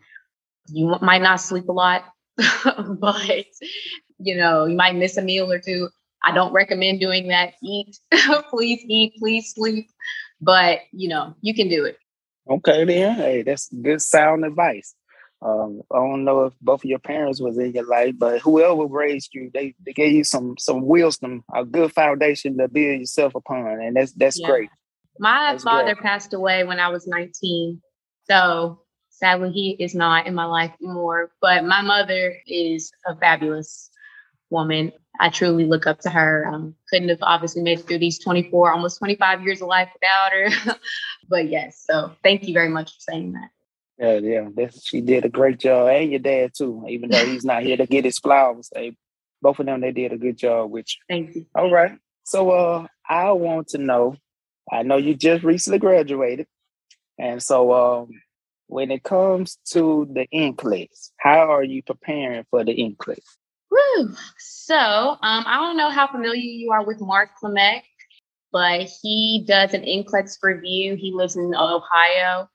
[0.67, 2.05] you might not sleep a lot,
[2.99, 3.45] but
[4.19, 5.89] you know, you might miss a meal or two.
[6.23, 7.53] I don't recommend doing that.
[7.63, 7.97] Eat,
[8.49, 9.87] please eat, please sleep,
[10.41, 11.97] but you know, you can do it.
[12.49, 13.15] Okay, then.
[13.15, 14.93] Hey, that's good sound advice.
[15.41, 18.85] Um, I don't know if both of your parents was in your life, but whoever
[18.85, 23.35] raised you, they, they gave you some some wisdom, a good foundation to build yourself
[23.35, 24.47] upon, and that's that's yeah.
[24.47, 24.69] great.
[25.19, 26.03] My That's father great.
[26.03, 27.81] passed away when I was 19.
[28.29, 31.31] So sadly, he is not in my life anymore.
[31.41, 33.89] But my mother is a fabulous
[34.49, 34.91] woman.
[35.19, 36.45] I truly look up to her.
[36.47, 40.31] Um, couldn't have obviously made it through these 24, almost 25 years of life without
[40.33, 40.75] her.
[41.29, 43.49] but yes, so thank you very much for saying that.
[43.97, 46.85] Yeah, yeah, this, she did a great job, and your dad too.
[46.89, 48.97] Even though he's not here to get his flowers, they,
[49.41, 51.01] both of them they did a good job with you.
[51.07, 51.45] Thank you.
[51.55, 54.17] All right, so uh, I want to know
[54.71, 56.47] I know you just recently graduated.
[57.17, 58.09] And so um,
[58.67, 63.19] when it comes to the NCLEX, how are you preparing for the NCLEX?
[63.71, 64.15] Woo.
[64.37, 67.83] So um, I don't know how familiar you are with Mark Klimek,
[68.51, 70.95] but he does an NCLEX review.
[70.95, 72.49] He lives in Ohio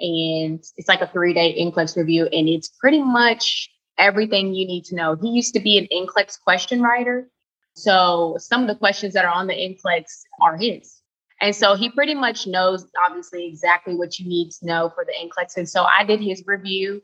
[0.00, 2.26] and it's like a three day NCLEX review.
[2.26, 5.16] And it's pretty much everything you need to know.
[5.16, 7.28] He used to be an NCLEX question writer.
[7.74, 10.04] So some of the questions that are on the NCLEX
[10.40, 11.02] are his.
[11.40, 15.12] And so he pretty much knows, obviously, exactly what you need to know for the
[15.12, 15.58] NCLEX.
[15.58, 17.02] And so I did his review.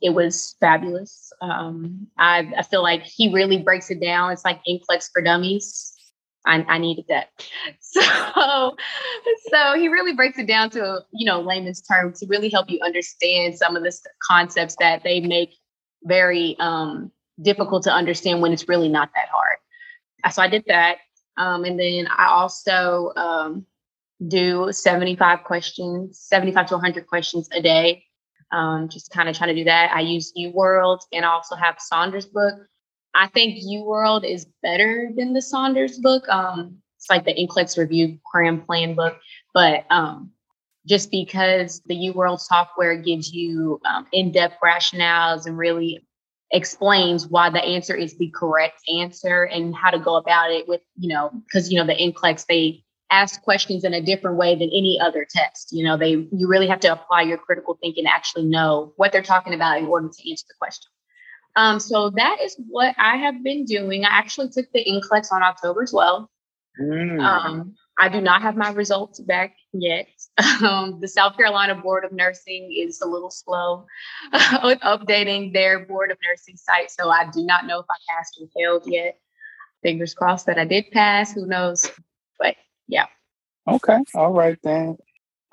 [0.00, 1.32] It was fabulous.
[1.40, 4.32] Um, I, I feel like he really breaks it down.
[4.32, 5.91] It's like NCLEX for dummies.
[6.44, 7.28] I, I needed that.
[7.80, 8.76] So,
[9.50, 12.80] so he really breaks it down to you know layman's terms to really help you
[12.82, 13.92] understand some of the
[14.26, 15.50] concepts that they make
[16.04, 19.58] very um, difficult to understand when it's really not that hard.
[20.32, 20.98] So I did that,
[21.36, 23.66] um, and then I also um,
[24.28, 28.04] do 75 questions, 75 to 100 questions a day.
[28.52, 29.92] Um, just kind of trying to do that.
[29.94, 32.54] I use UWorld and I also have Saunders book.
[33.14, 36.28] I think UWorld is better than the Saunders book.
[36.28, 39.18] Um, it's like the NCLEX review cram plan book,
[39.52, 40.30] but um,
[40.86, 46.06] just because the UWorld software gives you um, in-depth rationales and really
[46.52, 50.80] explains why the answer is the correct answer and how to go about it with,
[50.98, 54.70] you know, because you know the NCLEX they ask questions in a different way than
[54.72, 55.68] any other test.
[55.70, 59.12] You know, they you really have to apply your critical thinking, to actually know what
[59.12, 60.90] they're talking about in order to answer the question.
[61.56, 64.04] Um, so that is what I have been doing.
[64.04, 66.26] I actually took the NCLEX on October 12th.
[66.80, 67.20] Mm.
[67.22, 70.08] Um, I do not have my results back yet.
[70.62, 73.84] Um, the South Carolina Board of Nursing is a little slow
[74.62, 76.90] with updating their Board of Nursing site.
[76.90, 79.18] So I do not know if I passed or failed yet.
[79.82, 81.32] Fingers crossed that I did pass.
[81.32, 81.90] Who knows?
[82.38, 83.06] But yeah.
[83.68, 83.98] Okay.
[84.14, 84.96] All right then.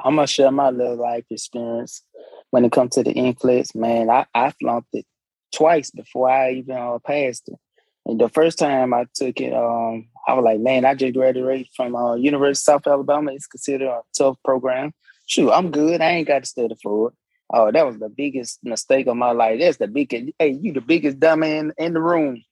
[0.03, 2.03] I'm gonna share my little life experience
[2.51, 3.75] when it comes to the NCLEX.
[3.75, 5.05] Man, I, I flunked it
[5.51, 7.59] twice before I even uh, passed it.
[8.05, 11.67] And the first time I took it, um, I was like, man, I just graduated
[11.75, 13.33] from uh, University of South Alabama.
[13.33, 14.93] It's considered a tough program.
[15.27, 16.01] Shoot, I'm good.
[16.01, 17.13] I ain't got to study for it.
[17.51, 19.59] Oh, that was the biggest mistake of my life.
[19.59, 20.31] That's the biggest.
[20.39, 22.43] Hey, you the biggest dummy in, in the room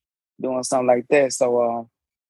[0.42, 1.34] doing something like that.
[1.34, 1.84] So, uh,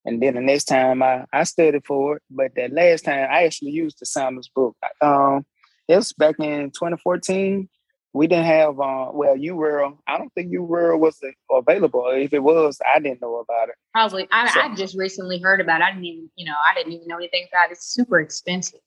[0.05, 3.43] and then the next time I, I studied for it, but that last time I
[3.43, 4.75] actually used the Saunders book.
[5.01, 5.45] Um,
[5.87, 7.69] it was back in 2014
[8.17, 9.97] we didn't have uh well UWorld.
[10.07, 11.19] I don't think UWorld was
[11.51, 12.07] available.
[12.07, 13.75] If it was, I didn't know about it.
[13.93, 14.27] Probably.
[14.31, 15.83] I, so, I just recently heard about it.
[15.85, 17.73] I didn't even, you know, I didn't even know anything about it.
[17.73, 18.79] It's super expensive.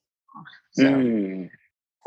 [0.72, 0.84] So.
[0.84, 1.50] Mm,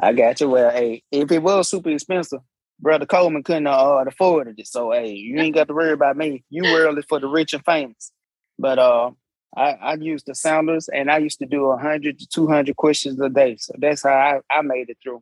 [0.02, 0.50] I got you.
[0.50, 2.42] Well, hey, if it was super expensive,
[2.80, 4.68] Brother Coleman couldn't uh, afford it.
[4.68, 6.44] So hey, you ain't got to worry about me.
[6.54, 8.12] UWorld is for the rich and famous.
[8.60, 9.12] But uh
[9.56, 13.30] I, I used the Saunders and I used to do 100 to 200 questions a
[13.30, 13.56] day.
[13.58, 15.20] So that's how I, I made it through.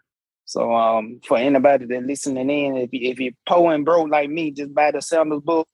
[0.51, 4.29] So um, for anybody that listening in, if you, if you're poor and broke like
[4.29, 5.65] me, just buy the Saunders book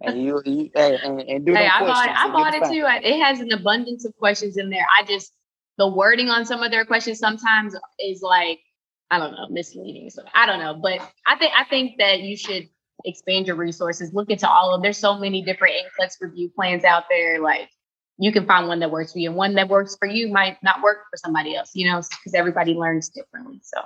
[0.00, 1.52] and you, you and, and, do.
[1.52, 2.86] Hey, I bought, I bought it too.
[2.86, 4.86] It has an abundance of questions in there.
[4.98, 5.34] I just
[5.76, 8.60] the wording on some of their questions sometimes is like
[9.10, 10.08] I don't know misleading.
[10.08, 12.70] So I don't know, but I think I think that you should
[13.04, 14.14] expand your resources.
[14.14, 14.80] Look into all of.
[14.82, 17.38] There's so many different NCLEX review plans out there.
[17.38, 17.68] Like
[18.16, 20.56] you can find one that works for you, and one that works for you might
[20.62, 21.72] not work for somebody else.
[21.74, 23.60] You know, because everybody learns differently.
[23.62, 23.82] So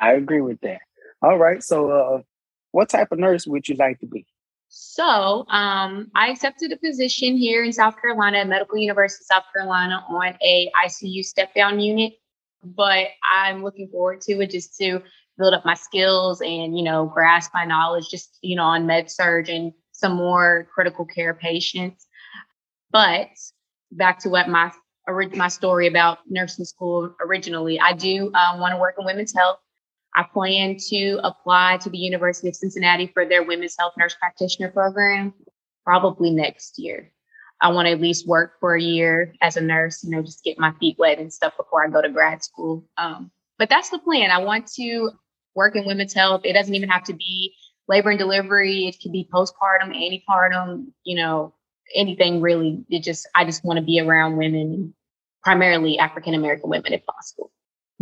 [0.00, 0.80] I agree with that.
[1.22, 1.62] All right.
[1.62, 2.22] So, uh,
[2.72, 4.26] what type of nurse would you like to be?
[4.68, 10.34] So, um, I accepted a position here in South Carolina Medical University South Carolina on
[10.42, 12.14] a ICU step down unit,
[12.62, 15.02] but I'm looking forward to it just to
[15.38, 19.10] build up my skills and you know grasp my knowledge just you know on med
[19.10, 22.06] surg and some more critical care patients.
[22.90, 23.28] But
[23.92, 24.72] back to what my
[25.34, 29.58] my story about nursing school originally, I do uh, want to work in women's health.
[30.18, 34.68] I plan to apply to the University of Cincinnati for their Women's Health Nurse Practitioner
[34.68, 35.32] program
[35.84, 37.12] probably next year.
[37.60, 40.42] I want to at least work for a year as a nurse, you know, just
[40.42, 42.84] get my feet wet and stuff before I go to grad school.
[42.96, 44.32] Um, but that's the plan.
[44.32, 45.12] I want to
[45.54, 46.40] work in women's health.
[46.42, 47.54] It doesn't even have to be
[47.86, 48.88] labor and delivery.
[48.88, 51.54] It could be postpartum, antepartum, you know,
[51.94, 52.84] anything really.
[52.90, 54.94] It just, I just want to be around women,
[55.44, 57.52] primarily African American women if possible.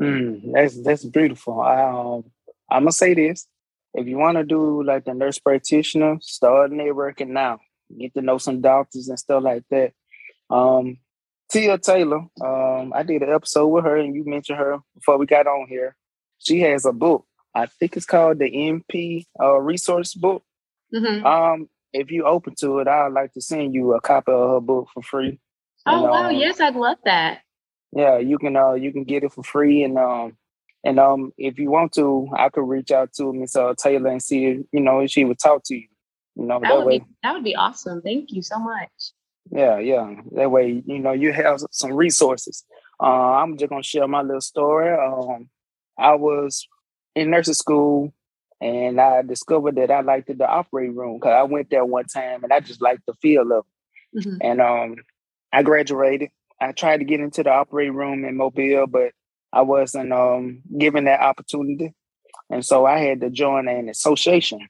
[0.01, 1.61] Mm, that's that's beautiful.
[1.61, 2.25] Um,
[2.71, 3.47] I'm gonna say this:
[3.95, 7.61] if you want to do like the nurse practitioner, start networking now.
[7.99, 9.93] Get to know some doctors and stuff like that.
[10.51, 10.99] Um,
[11.51, 15.27] Tia Taylor, um, I did an episode with her, and you mentioned her before we
[15.27, 15.97] got on here.
[16.39, 17.25] She has a book.
[17.55, 20.43] I think it's called the NP uh, Resource Book.
[20.95, 21.25] Mm-hmm.
[21.25, 24.61] Um, if you open to it, I'd like to send you a copy of her
[24.61, 25.39] book for free.
[25.87, 26.29] Oh and, wow!
[26.29, 27.41] Um, yes, I'd love that
[27.97, 30.37] yeah, you can uh you can get it for free and um
[30.85, 34.23] and um if you want to, I could reach out to Miss uh, Taylor and
[34.23, 35.89] see if you know if she would talk to you.
[36.37, 36.99] You know that, that would way.
[36.99, 38.03] Be, that would be awesome.
[38.03, 38.91] Thank you so much.
[39.51, 40.15] Yeah, yeah.
[40.33, 42.65] That way, you know, you have some resources.
[43.01, 43.07] Uh,
[43.41, 44.93] I'm just gonna share my little story.
[44.93, 45.49] Um,
[45.99, 46.69] I was
[47.15, 48.13] in nursing school
[48.61, 52.45] and I discovered that I liked the operating room because I went there one time
[52.45, 54.19] and I just liked the feel of it.
[54.19, 54.37] Mm-hmm.
[54.43, 54.97] And um,
[55.51, 56.29] I graduated
[56.61, 59.13] I tried to get into the operating room in Mobile, but
[59.53, 61.95] I wasn't um, given that opportunity.
[62.51, 64.61] And so I had to join an association.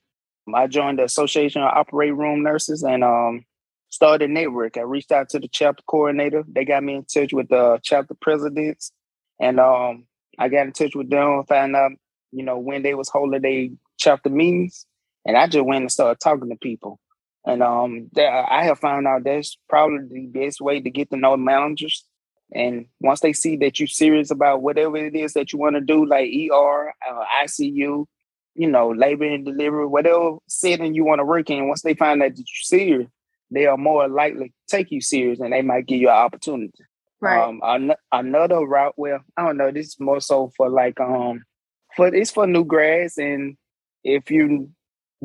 [0.55, 3.44] I joined the Association of Operating Room Nurses and um,
[3.90, 4.77] started a network.
[4.77, 6.44] I reached out to the chapter coordinator.
[6.46, 8.92] They got me in touch with the chapter presidents.
[9.40, 10.07] And um,
[10.38, 11.92] I got in touch with them found out,
[12.33, 13.68] you know, when they was holding their
[13.99, 14.87] chapter meetings.
[15.25, 17.01] And I just went and started talking to people.
[17.46, 21.16] And um, that, I have found out that's probably the best way to get to
[21.16, 22.04] know managers.
[22.52, 25.80] And once they see that you're serious about whatever it is that you want to
[25.80, 28.06] do, like ER, uh, ICU,
[28.54, 32.22] you know, labor and delivery, whatever setting you want to work in, once they find
[32.22, 33.09] out that you're serious,
[33.50, 36.85] they are more likely to take you serious and they might give you an opportunity.
[37.20, 37.40] Right.
[37.40, 41.44] Um, an- another route, well, I don't know, this is more so for like, um,
[41.96, 43.18] for it's for new grads.
[43.18, 43.56] And
[44.04, 44.70] if you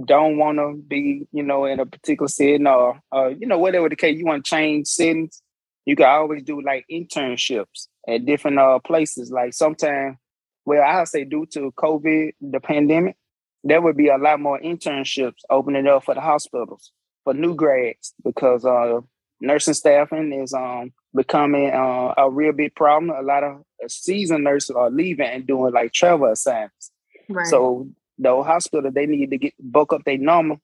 [0.05, 3.89] don't want to be, you know, in a particular setting or, uh, you know, whatever
[3.89, 5.41] the case, you want to change settings,
[5.85, 9.31] you can always do like internships at different uh, places.
[9.31, 10.17] Like sometimes,
[10.65, 13.17] well, I'll say due to COVID, the pandemic,
[13.63, 16.91] there would be a lot more internships opening up for the hospitals
[17.23, 19.01] for new grads because uh,
[19.39, 23.15] nursing staffing is um, becoming uh, a real big problem.
[23.15, 26.91] A lot of seasoned nurses are leaving and doing like travel assignments.
[27.29, 27.47] Right.
[27.47, 27.89] So
[28.21, 30.59] the old hospital they need to get bulk up their normal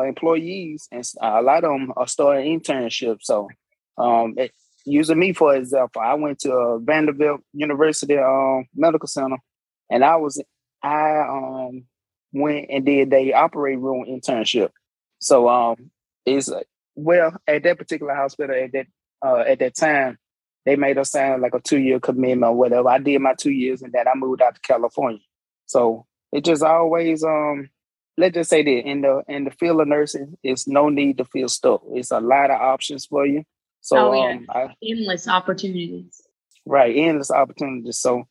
[0.00, 3.22] of employees, and a lot of them are starting internships.
[3.22, 3.48] So,
[3.98, 4.52] um, it,
[4.84, 9.38] using me for example, I went to uh, Vanderbilt University um, Medical Center,
[9.90, 10.42] and I was
[10.82, 11.84] I um
[12.32, 14.70] went and did a operating room internship.
[15.18, 15.90] So um,
[16.26, 16.50] it's
[16.94, 18.86] well at that particular hospital at that
[19.24, 20.18] uh, at that time.
[20.64, 22.88] They made us sign like a two year commitment or whatever.
[22.88, 25.18] I did my two years and then I moved out to California.
[25.66, 27.68] So it just always um
[28.16, 31.24] let's just say that in the in the field of nursing, it's no need to
[31.24, 31.82] feel stuck.
[31.92, 33.44] It's a lot of options for you.
[33.80, 34.34] So oh, yeah.
[34.34, 36.22] um, I, endless opportunities.
[36.64, 37.98] Right, endless opportunities.
[37.98, 38.28] So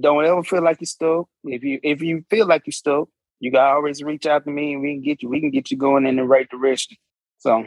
[0.00, 1.28] don't ever feel like you're stuck.
[1.44, 3.08] If you if you feel like you're stuck,
[3.40, 5.70] you can always reach out to me and we can get you we can get
[5.70, 6.96] you going in the right direction.
[7.38, 7.66] So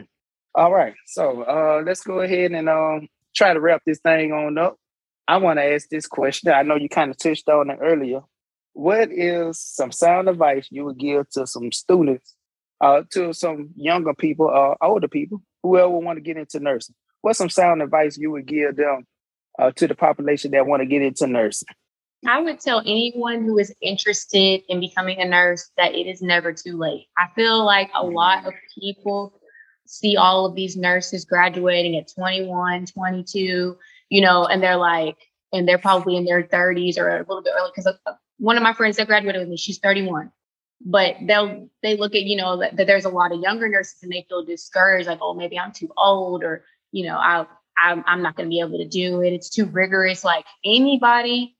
[0.54, 0.94] all right.
[1.06, 4.76] So uh let's go ahead and um try to wrap this thing on up.
[5.28, 6.50] I want to ask this question.
[6.50, 8.22] I know you kind of touched on it earlier.
[8.72, 12.34] What is some sound advice you would give to some students,
[12.80, 16.94] uh, to some younger people, or uh, older people, whoever want to get into nursing?
[17.22, 19.06] What's some sound advice you would give them
[19.58, 21.68] uh, to the population that want to get into nursing?
[22.26, 26.52] I would tell anyone who is interested in becoming a nurse that it is never
[26.52, 27.06] too late.
[27.16, 29.40] I feel like a lot of people
[29.86, 33.76] see all of these nurses graduating at 21, 22,
[34.10, 35.16] you know, and they're like,
[35.52, 37.70] and they're probably in their 30s or a little bit early.
[37.74, 37.96] Because
[38.38, 40.32] one of my friends that graduated with me, she's 31.
[40.84, 44.00] But they'll they look at you know that, that there's a lot of younger nurses
[44.02, 47.46] and they feel discouraged, like oh maybe I'm too old or you know I
[47.78, 49.32] I'm, I'm not going to be able to do it.
[49.32, 50.24] It's too rigorous.
[50.24, 51.56] Like anybody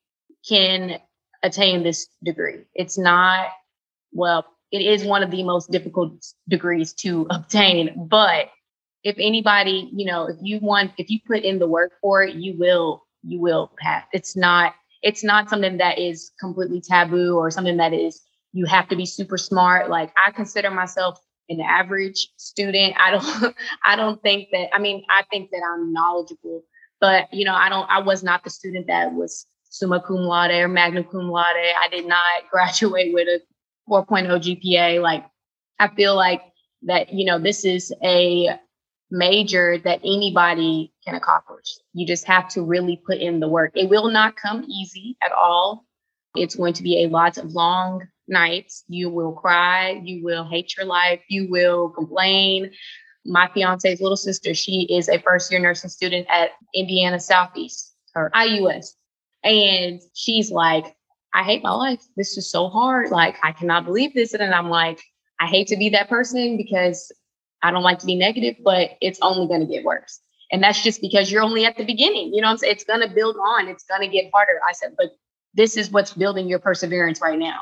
[0.49, 0.99] can
[1.43, 2.65] attain this degree.
[2.75, 3.49] It's not,
[4.13, 6.13] well, it is one of the most difficult
[6.49, 8.09] degrees to obtain.
[8.09, 8.51] But
[9.05, 12.35] if anybody, you know, if you want, if you put in the work for it,
[12.35, 14.05] you will, you will have.
[14.13, 18.21] It's not, it's not something that is completely taboo or something that is,
[18.53, 19.91] you have to be super smart.
[19.91, 22.95] Like I consider myself an average student.
[22.99, 26.63] I don't I don't think that I mean I think that I'm knowledgeable,
[27.01, 30.51] but you know, I don't I was not the student that was summa cum laude
[30.51, 31.57] or magna cum laude.
[31.57, 33.41] I did not graduate with a
[33.89, 35.03] 4.0 GPA.
[35.03, 35.25] Like
[35.79, 36.43] I feel like
[36.83, 38.59] that, you know, this is a
[39.11, 41.79] major that anybody can accomplish.
[41.95, 43.73] You just have to really put in the work.
[43.75, 45.87] It will not come easy at all.
[46.35, 48.85] It's going to be a lot of long nights.
[48.89, 50.01] You will cry.
[50.05, 51.23] You will hate your life.
[51.29, 52.71] You will complain.
[53.25, 58.31] My fiance's little sister, she is a first year nursing student at Indiana Southeast or
[58.35, 58.95] IUS.
[59.43, 60.97] And she's like,
[61.35, 62.03] I hate my life.
[62.17, 63.11] This is so hard.
[63.11, 64.35] Like, I cannot believe this.
[64.35, 65.01] And I'm like,
[65.41, 67.13] I hate to be that person because
[67.63, 70.21] I don't like to be negative, but it's only going to get worse.
[70.51, 72.33] And that's just because you're only at the beginning.
[72.33, 72.73] You know I'm saying?
[72.73, 74.61] It's going to build on, it's going to get harder.
[74.67, 75.09] I said, but
[75.55, 77.61] this is what's building your perseverance right now.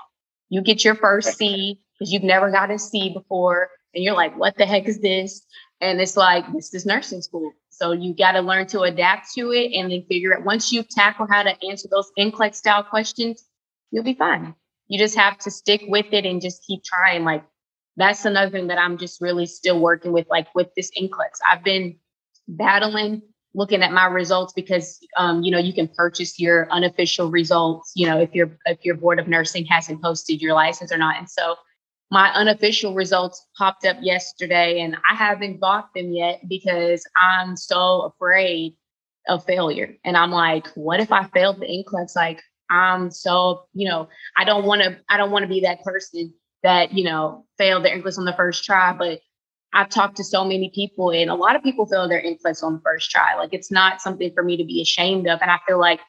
[0.48, 4.36] You get your first C because you've never got a C before, and you're like,
[4.38, 5.44] what the heck is this?
[5.80, 7.52] And it's like, this is nursing school.
[7.70, 10.44] So you got to learn to adapt to it and then figure it.
[10.44, 13.44] Once you tackle how to answer those NCLEX style questions,
[13.90, 14.54] you'll be fine.
[14.88, 17.24] You just have to stick with it and just keep trying.
[17.24, 17.44] Like
[17.96, 21.38] that's another thing that I'm just really still working with, like with this NCLEX.
[21.48, 21.96] I've been
[22.48, 23.22] battling
[23.56, 28.06] looking at my results because um, you know you can purchase your unofficial results you
[28.06, 31.16] know if your if your board of nursing hasn't posted your license or not.
[31.16, 31.56] And so
[32.10, 38.02] my unofficial results popped up yesterday and i haven't bought them yet because i'm so
[38.02, 38.76] afraid
[39.28, 39.96] of failure.
[40.04, 42.14] And i'm like what if i failed the NCLEX?
[42.14, 45.82] Like i'm so you know i don't want to i don't want to be that
[45.82, 46.32] person
[46.66, 49.20] that you know failed their NCLEX on the first try but
[49.76, 52.74] I've talked to so many people, and a lot of people feel their NCLEX on
[52.74, 53.34] the first try.
[53.34, 55.40] Like it's not something for me to be ashamed of.
[55.42, 56.00] And I feel like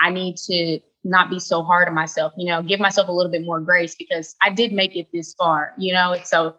[0.00, 3.30] I need to not be so hard on myself, you know, give myself a little
[3.30, 6.12] bit more grace because I did make it this far, you know.
[6.14, 6.56] And so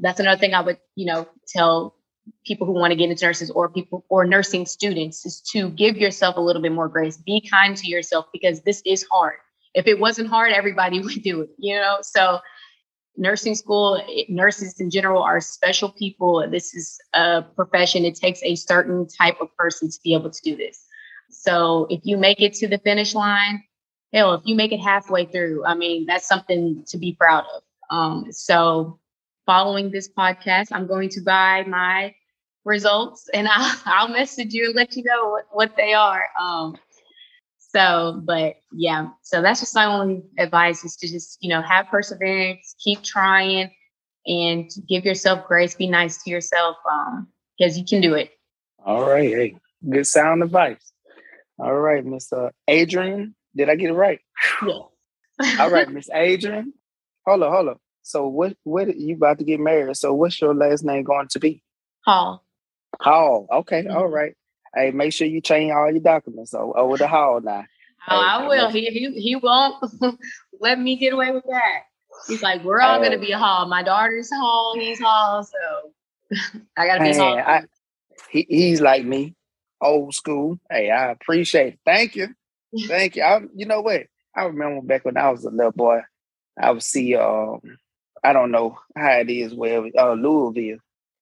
[0.00, 1.96] that's another thing I would, you know, tell
[2.46, 5.96] people who want to get into nurses or people or nursing students is to give
[5.96, 7.16] yourself a little bit more grace.
[7.16, 9.36] Be kind to yourself because this is hard.
[9.74, 11.98] If it wasn't hard, everybody would do it, you know.
[12.02, 12.38] So
[13.18, 16.48] nursing school, nurses in general are special people.
[16.50, 18.04] This is a profession.
[18.04, 20.86] It takes a certain type of person to be able to do this.
[21.30, 23.62] So if you make it to the finish line,
[24.12, 27.62] hell, if you make it halfway through, I mean, that's something to be proud of.
[27.90, 28.98] Um, so
[29.44, 32.14] following this podcast, I'm going to buy my
[32.64, 36.28] results and I'll, I'll message you and let you know what, what they are.
[36.40, 36.76] Um,
[37.68, 41.86] so, but yeah, so that's just my only advice is to just, you know, have
[41.88, 43.70] perseverance, keep trying
[44.26, 47.28] and give yourself grace, be nice to yourself, um,
[47.58, 48.30] because you can do it.
[48.84, 49.28] All right.
[49.28, 49.56] Hey,
[49.88, 50.92] good sound advice.
[51.58, 53.34] All right, Miss uh, Adrianne.
[53.54, 54.20] Did I get it right?
[54.64, 54.82] Yeah.
[55.58, 56.72] All right, Miss Adrianne.
[57.26, 57.76] Hold on, hold on.
[58.02, 59.96] So what what you about to get married?
[59.96, 61.62] So what's your last name going to be?
[62.04, 62.44] Hall.
[63.02, 63.46] Hall.
[63.52, 63.96] Okay, mm-hmm.
[63.96, 64.34] all right.
[64.74, 67.64] Hey, make sure you change all your documents over the hall now.
[68.10, 68.70] Oh, I will.
[68.70, 69.84] He he he won't
[70.60, 71.82] let me get away with that.
[72.26, 73.66] He's like, we're all gonna be a Hall.
[73.66, 74.74] My daughter's Hall.
[74.78, 75.42] He's Hall.
[75.42, 76.36] So
[76.76, 77.38] I gotta be Hall.
[77.38, 77.62] I,
[78.30, 79.34] he, he's like me,
[79.80, 80.58] old school.
[80.70, 81.80] Hey, I appreciate it.
[81.84, 82.28] Thank you,
[82.88, 83.22] thank you.
[83.22, 84.04] I, you know what?
[84.34, 86.00] I remember back when I was a little boy,
[86.60, 87.14] I would see.
[87.14, 87.60] Um,
[88.24, 90.78] I don't know how it is where uh, Louisville,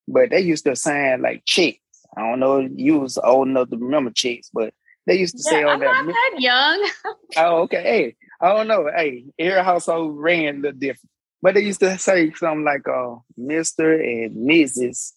[0.07, 1.79] but they used to sign like chicks
[2.15, 4.73] I don't know you was old enough to remember chicks, but
[5.05, 6.05] They used to say Yeah, on I'm that.
[6.05, 6.89] not that young.
[7.37, 7.81] Oh, okay.
[7.83, 8.89] Hey, I don't know.
[8.95, 11.09] Hey, every household ran a little different.
[11.41, 13.93] But they used to say something like uh Mr.
[14.01, 15.13] and Mrs.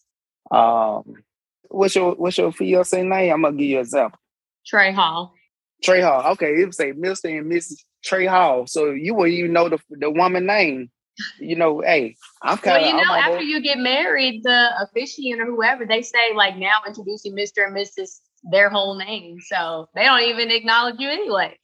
[0.51, 1.22] Um
[1.68, 3.32] what's your what's your fiance name?
[3.32, 4.18] I'm gonna give you an example.
[4.66, 5.34] Trey Hall.
[5.82, 6.32] Trey Hall.
[6.32, 7.36] Okay, it would say Mr.
[7.38, 7.84] and Mrs.
[8.05, 8.66] Trey Hall.
[8.66, 10.91] So you wouldn't even know the the woman name.
[11.38, 15.46] You know, hey, I'm kind Well, you know, after you get married, the officiant or
[15.46, 17.66] whoever they say like now introducing Mr.
[17.66, 18.20] and Mrs.
[18.44, 21.56] their whole name, so they don't even acknowledge you anyways.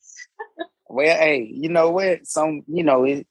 [0.88, 2.26] Well, hey, you know what?
[2.26, 3.26] Some, you know, it,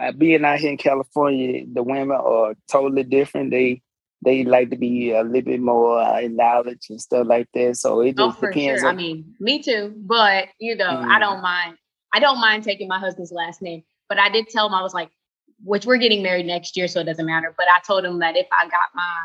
[0.00, 3.50] uh, being out here in California, the women are totally different.
[3.50, 3.82] They
[4.22, 7.76] they like to be a little bit more uh, acknowledged and stuff like that.
[7.76, 8.82] So it Oh, just for depends.
[8.82, 8.90] sure.
[8.90, 9.94] I mean, me too.
[9.96, 11.20] But you know, I Mm.
[11.20, 11.76] don't mind.
[12.12, 13.82] I don't mind taking my husband's last name.
[14.08, 15.10] But I did tell him I was like,
[15.64, 17.54] which we're getting married next year, so it doesn't matter.
[17.56, 19.16] But I told him that if I got my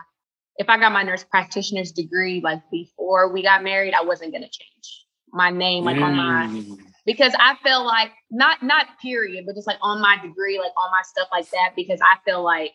[0.57, 4.49] if I got my nurse practitioner's degree like before we got married, I wasn't gonna
[4.49, 6.77] change my name like on my Mm.
[7.05, 10.91] because I feel like not not period, but just like on my degree, like on
[10.91, 12.73] my stuff like that, because I feel like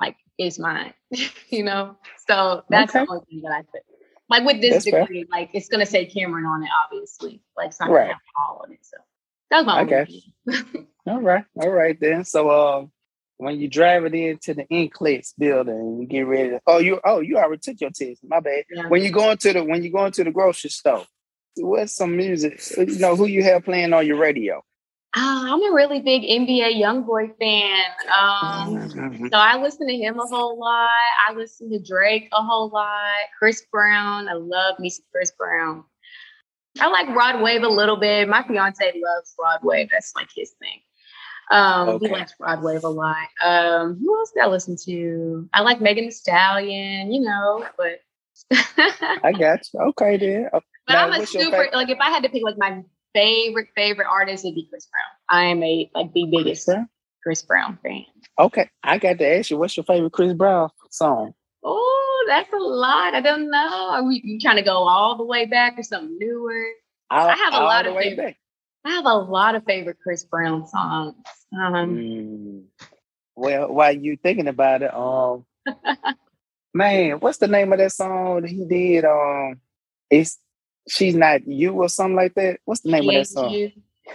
[0.00, 0.94] like it's mine,
[1.50, 1.96] you know.
[2.28, 3.04] So that's Okay.
[3.04, 3.84] the only thing that I think.
[4.30, 5.02] Like with this That's fair.
[5.02, 7.42] degree, like it's gonna say Cameron on it, obviously.
[7.56, 8.02] Like it's not Right.
[8.02, 8.80] gonna have Paul on it.
[8.82, 8.96] So
[9.50, 10.86] that was my I only got thing.
[11.06, 12.24] All right, all right then.
[12.24, 12.86] So, uh,
[13.38, 16.50] when you drive it into the NCLEX building, you get ready.
[16.50, 18.20] To, oh, you oh you already took your test.
[18.24, 18.64] My bad.
[18.70, 18.88] Yeah.
[18.88, 21.06] When you go into the when you go into the grocery store,
[21.56, 22.60] what's some music?
[22.76, 24.62] You know who you have playing on your radio?
[25.16, 27.80] Ah, I'm a really big NBA YoungBoy fan.
[28.08, 29.30] Um, Mhm.
[29.30, 30.90] So I listen to him a whole lot.
[31.26, 32.90] I listen to Drake a whole lot.
[33.38, 34.28] Chris Brown.
[34.28, 35.84] I love me some Chris Brown.
[36.80, 38.28] I like Rod Wave a little bit.
[38.28, 39.88] My fiance loves Rod Wave.
[39.90, 40.80] That's like his thing.
[41.50, 42.06] Um, Okay.
[42.08, 43.26] he likes Rod Wave a lot.
[43.44, 45.48] Um, who else did I listen to?
[45.54, 48.00] I like Megan Thee Stallion, you know, but
[48.52, 49.80] I got you.
[49.90, 50.48] Okay then.
[50.52, 52.82] Uh, but Now, I'm a super like if I had to pick like my
[53.14, 55.40] favorite favorite artist, it'd be Chris Brown.
[55.40, 56.88] I am a like the biggest Brown?
[57.22, 58.04] Chris Brown fan.
[58.38, 61.32] Okay, I got to ask you, what's your favorite Chris Brown song?
[61.64, 63.14] Oh, that's a lot.
[63.14, 63.88] I don't know.
[63.90, 66.64] Are we you trying to go all the way back or something newer?
[67.10, 68.36] All, I have a lot of way favorite- back.
[68.88, 71.14] I have a lot of favorite Chris Brown songs.
[71.52, 72.64] Um, Mm.
[73.36, 75.44] Well, while you thinking about it, um,
[76.74, 79.04] man, what's the name of that song that he did?
[79.04, 79.60] Um,
[80.10, 80.38] it's
[80.88, 82.60] she's not you or something like that.
[82.64, 83.52] What's the name of that song?
[83.52, 83.70] You.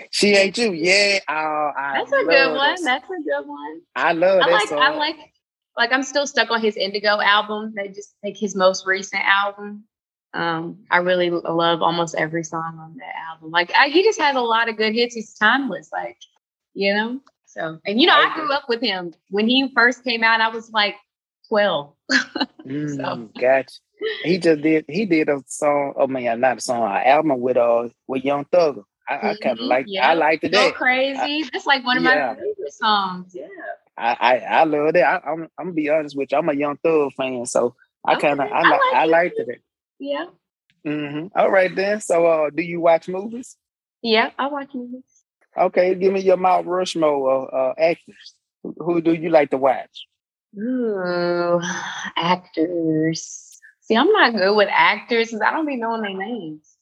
[0.09, 0.73] She ain't you.
[0.73, 2.83] Yeah, I That's a good one.
[2.83, 3.81] That's a good one.
[3.95, 4.67] I love I that like.
[4.67, 4.79] song.
[4.81, 5.17] I like.
[5.77, 7.73] Like I'm still stuck on his Indigo album.
[7.75, 9.85] They just like his most recent album.
[10.33, 13.51] Um, I really love almost every song on that album.
[13.51, 15.15] Like I, he just has a lot of good hits.
[15.15, 15.91] He's timeless.
[15.91, 16.17] Like
[16.73, 17.19] you know.
[17.45, 20.41] So and you know I I grew up with him when he first came out.
[20.41, 20.95] I was like
[21.47, 21.93] twelve.
[22.65, 23.79] Mm, gotcha.
[24.23, 24.85] He just did.
[24.87, 25.93] He did a song.
[25.97, 26.83] Oh man, not a song.
[26.83, 28.83] An album with uh with Young Thug.
[29.07, 29.85] I, I kind of Mhm, like.
[29.87, 30.09] yeah.
[30.09, 30.73] I liked Go that.
[30.75, 31.43] crazy.
[31.51, 32.35] That's like one of yeah.
[32.35, 33.31] my favorite songs.
[33.35, 33.47] Yeah.
[33.97, 35.03] I, I I love that.
[35.25, 36.37] I, I'm I'm gonna be honest with you.
[36.37, 37.75] I'm a Young Thug fan, so
[38.05, 39.45] I kind of Okay, I, I like I it liked too.
[39.47, 39.61] it.
[40.03, 40.25] Yeah.
[40.85, 42.01] hmm All right then.
[42.01, 43.55] So uh, do you watch movies?
[44.01, 44.31] Yeah.
[44.37, 45.03] I watch movies.
[45.57, 48.33] Okay, give me your Mount Rushmore uh, uh, actors.
[48.63, 50.07] Who, do you like to watch?
[50.59, 51.61] Ooh,
[52.17, 53.59] actors.
[53.81, 56.75] See, I'm not good with actors because I don't be knowing their names.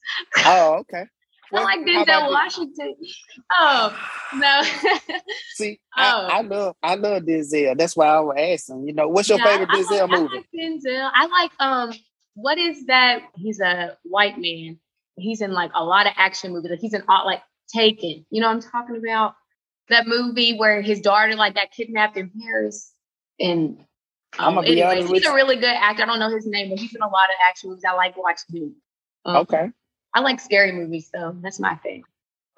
[0.46, 1.04] Oh, okay.
[1.54, 2.96] I like Denzel Washington.
[3.52, 4.00] Oh
[4.36, 4.62] no.
[5.54, 6.02] See, Oh.
[6.02, 7.78] I, I love I love Denzel.
[7.78, 8.88] That's why I was asking.
[8.88, 10.36] You know, what's your Yeah, I- favorite I, Denzel like, movie?
[10.36, 11.12] I like Denzel.
[11.14, 11.94] I like um.
[12.36, 13.22] What is that?
[13.36, 14.80] He's a white man.
[15.18, 16.72] He's in like a lot of action movies.
[16.72, 17.42] Like he's in all like
[17.74, 18.26] Taken.
[18.30, 19.36] You know I'm talking about?
[19.90, 22.94] That movie where his daughter like got kidnapped in Paris.
[23.40, 23.86] And
[24.40, 26.04] um, be anyways, honest he's a really good actor.
[26.04, 27.84] I don't know his name, but he's in a lot of action movies.
[27.88, 28.76] I like watching him.
[29.26, 29.70] Um, Okay,
[30.14, 31.36] I like scary movies though.
[31.42, 32.04] That's my thing.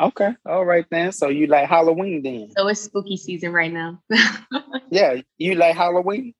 [0.02, 1.12] okay, all right then.
[1.12, 2.50] So you like Halloween then?
[2.58, 4.02] So it's spooky season right now.
[4.90, 6.34] Yeah, you like Halloween?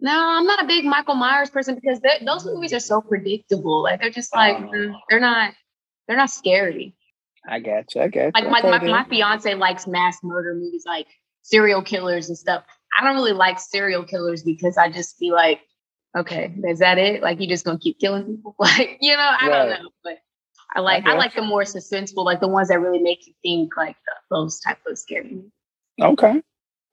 [0.00, 3.82] No, I'm not a big Michael Myers person because those movies are so predictable.
[3.82, 4.70] Like they're just like Oh.
[4.70, 5.52] mm, they're not
[6.08, 6.94] they're not scary.
[7.48, 8.02] I got you.
[8.02, 8.30] I got you.
[8.34, 11.06] Like like Okay, my, my fiance likes mass murder movies like
[11.42, 12.64] serial killers and stuff.
[12.98, 15.60] I don't really like serial killers because I just be like,
[16.16, 17.22] okay, is that it?
[17.22, 18.54] Like you just gonna keep killing people?
[18.58, 20.18] Like you know, I don't know, but
[20.74, 23.76] I like I, like the more suspenseful, like the ones that really make you think,
[23.76, 25.50] like the, those type of scary movies.
[26.00, 26.42] Okay.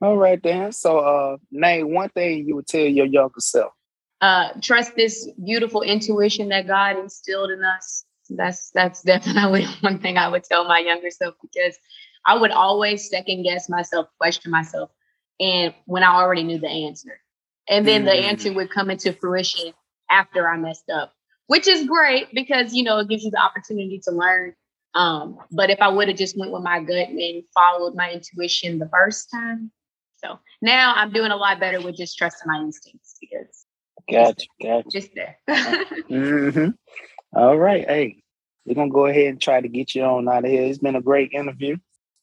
[0.02, 0.72] All right then.
[0.72, 3.74] So uh name one thing you would tell your younger self.
[4.22, 8.06] uh trust this beautiful intuition that God instilled in us.
[8.30, 11.78] That's that's definitely one thing I would tell my younger self because
[12.26, 14.92] I would always second guess myself, question myself,
[15.40, 17.20] and when I already knew the answer.
[17.70, 18.24] And then the Mm.
[18.24, 19.74] answer would come into fruition
[20.10, 21.14] after I messed up.
[21.48, 24.54] which is great because you know it gives you the opportunity to learn.
[24.96, 28.80] Um, but if I would have just went with my gut and followed my intuition
[28.80, 29.72] the first time,
[30.24, 33.66] so now I'm doing a lot better with just trusting my instincts because
[34.12, 34.90] gotcha, gotcha.
[34.90, 35.38] just there.
[35.50, 36.70] mm-hmm.
[37.34, 38.24] All right, hey,
[38.66, 40.64] we're gonna go ahead and try to get you on out of here.
[40.64, 41.78] It's been a great interview.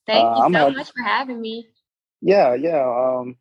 [0.07, 1.69] Thank uh, you so much for having me.
[2.21, 2.85] Yeah, yeah.
[2.85, 3.37] Um,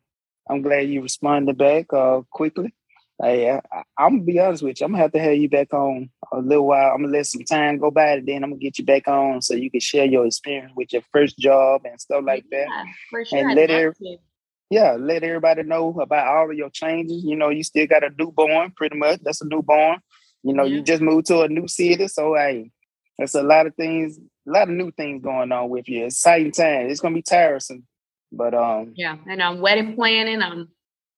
[0.48, 2.74] I'm glad you responded back uh, quickly.
[3.22, 4.86] Hey, I, am gonna be honest with you.
[4.86, 6.92] I'm gonna have to have you back on a little while.
[6.92, 9.40] I'm gonna let some time go by, and then I'm gonna get you back on
[9.40, 12.86] so you can share your experience with your first job and stuff like yeah, that.
[13.10, 13.38] For sure.
[13.38, 13.94] And I'd let
[14.70, 17.22] yeah, let everybody know about all of your changes.
[17.24, 19.20] You know, you still got a newborn, pretty much.
[19.22, 19.98] That's a newborn.
[20.42, 20.76] You know, yeah.
[20.76, 22.70] you just moved to a new city, so hey,
[23.18, 26.06] there's a lot of things, a lot of new things going on with you.
[26.06, 26.88] Exciting time.
[26.88, 27.86] It's gonna be tiresome,
[28.32, 29.16] but um, yeah.
[29.28, 30.42] And I'm wedding planning.
[30.42, 30.68] I'm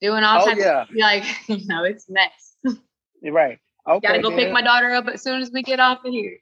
[0.01, 0.83] doing all oh, types yeah.
[0.83, 2.57] of like, you know, it's mess.
[3.23, 3.59] You're right.
[3.89, 4.09] Okay.
[4.09, 6.39] Gotta go pick my daughter up as soon as we get off of here.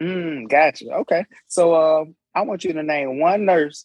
[0.00, 0.88] Mm, gotcha.
[0.88, 1.24] Okay.
[1.48, 3.84] So uh, I want you to name one nurse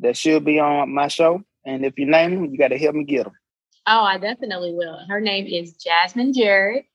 [0.00, 1.42] that should be on my show.
[1.64, 3.32] And if you name them, you got to help me get them.
[3.86, 4.98] Oh, I definitely will.
[5.08, 6.86] Her name is Jasmine Jarrett.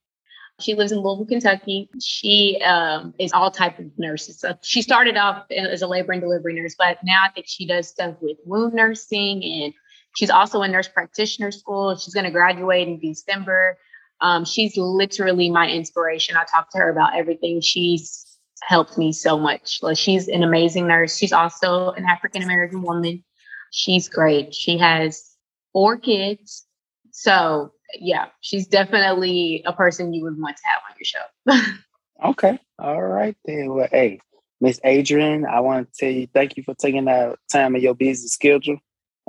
[0.60, 1.90] She lives in Louisville, Kentucky.
[2.02, 4.40] She um, is all type of nurses.
[4.40, 7.66] So she started off as a labor and delivery nurse, but now I think she
[7.66, 9.74] does stuff with wound nursing and
[10.16, 11.96] she's also in nurse practitioner school.
[11.96, 13.78] She's going to graduate in December.
[14.22, 16.36] Um, she's literally my inspiration.
[16.36, 17.62] I talk to her about everything.
[17.62, 19.80] She's helped me so much.
[19.82, 21.16] Like she's an amazing nurse.
[21.16, 23.24] She's also an African American woman.
[23.72, 24.54] She's great.
[24.54, 25.36] She has
[25.74, 26.66] four kids.
[27.12, 32.30] So yeah, she's definitely a person you would want to have on your show.
[32.30, 32.60] okay.
[32.78, 33.74] All right then.
[33.74, 34.20] Well, hey,
[34.62, 37.96] Miss Adrianne, I want to tell you thank you for taking that time of your
[37.96, 38.78] busy schedule.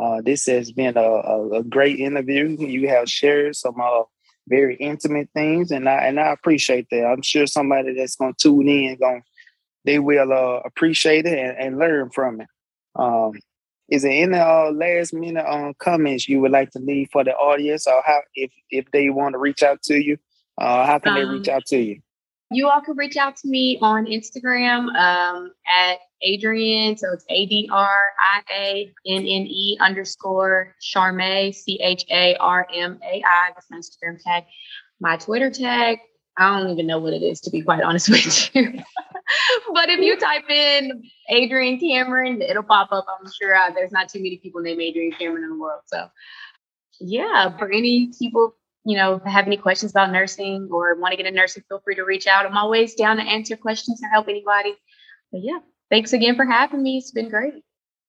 [0.00, 2.56] Uh, this has been a, a, a, great interview.
[2.58, 4.04] You have shared some uh,
[4.48, 7.04] very intimate things, and I and I appreciate that.
[7.04, 9.22] I'm sure somebody that's going to tune in, going
[9.84, 12.48] they will uh, appreciate it and, and, learn from it.
[12.96, 13.32] Um,
[13.90, 17.32] is there any uh, last minute um, comments you would like to leave for the
[17.32, 20.16] audience, or how if if they want to reach out to you,
[20.58, 22.00] uh, how can um, they reach um, out to you?
[22.52, 26.98] You all can reach out to me on Instagram um, at Adrianne.
[26.98, 32.36] So it's A D R I A N N E underscore Charmai, C H A
[32.36, 33.50] R M A I.
[33.54, 34.44] That's my Instagram tag.
[35.00, 35.98] My Twitter tag,
[36.36, 38.82] I don't even know what it is, to be quite honest with you.
[39.74, 43.06] but if you type in Adrianne Cameron, it'll pop up.
[43.08, 45.82] I'm sure uh, there's not too many people named Adrianne Cameron in the world.
[45.86, 46.08] So,
[47.00, 48.54] yeah, for any people,
[48.84, 51.94] you know, have any questions about nursing or want to get a nursing, feel free
[51.96, 52.46] to reach out.
[52.46, 54.74] I'm always down to answer questions or help anybody.
[55.32, 55.58] But yeah,
[55.90, 56.98] thanks again for having me.
[56.98, 57.62] It's been great.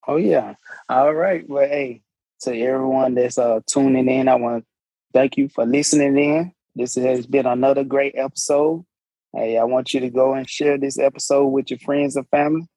[0.07, 0.55] Oh, yeah.
[0.89, 1.47] All right.
[1.47, 2.01] Well, hey,
[2.41, 4.67] to everyone that's uh, tuning in, I want to
[5.13, 6.53] thank you for listening in.
[6.75, 8.85] This has been another great episode.
[9.33, 12.67] Hey, I want you to go and share this episode with your friends and family.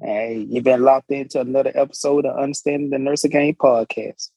[0.00, 4.30] Hey, you've been locked into another episode of Understanding the Nursing Game podcast.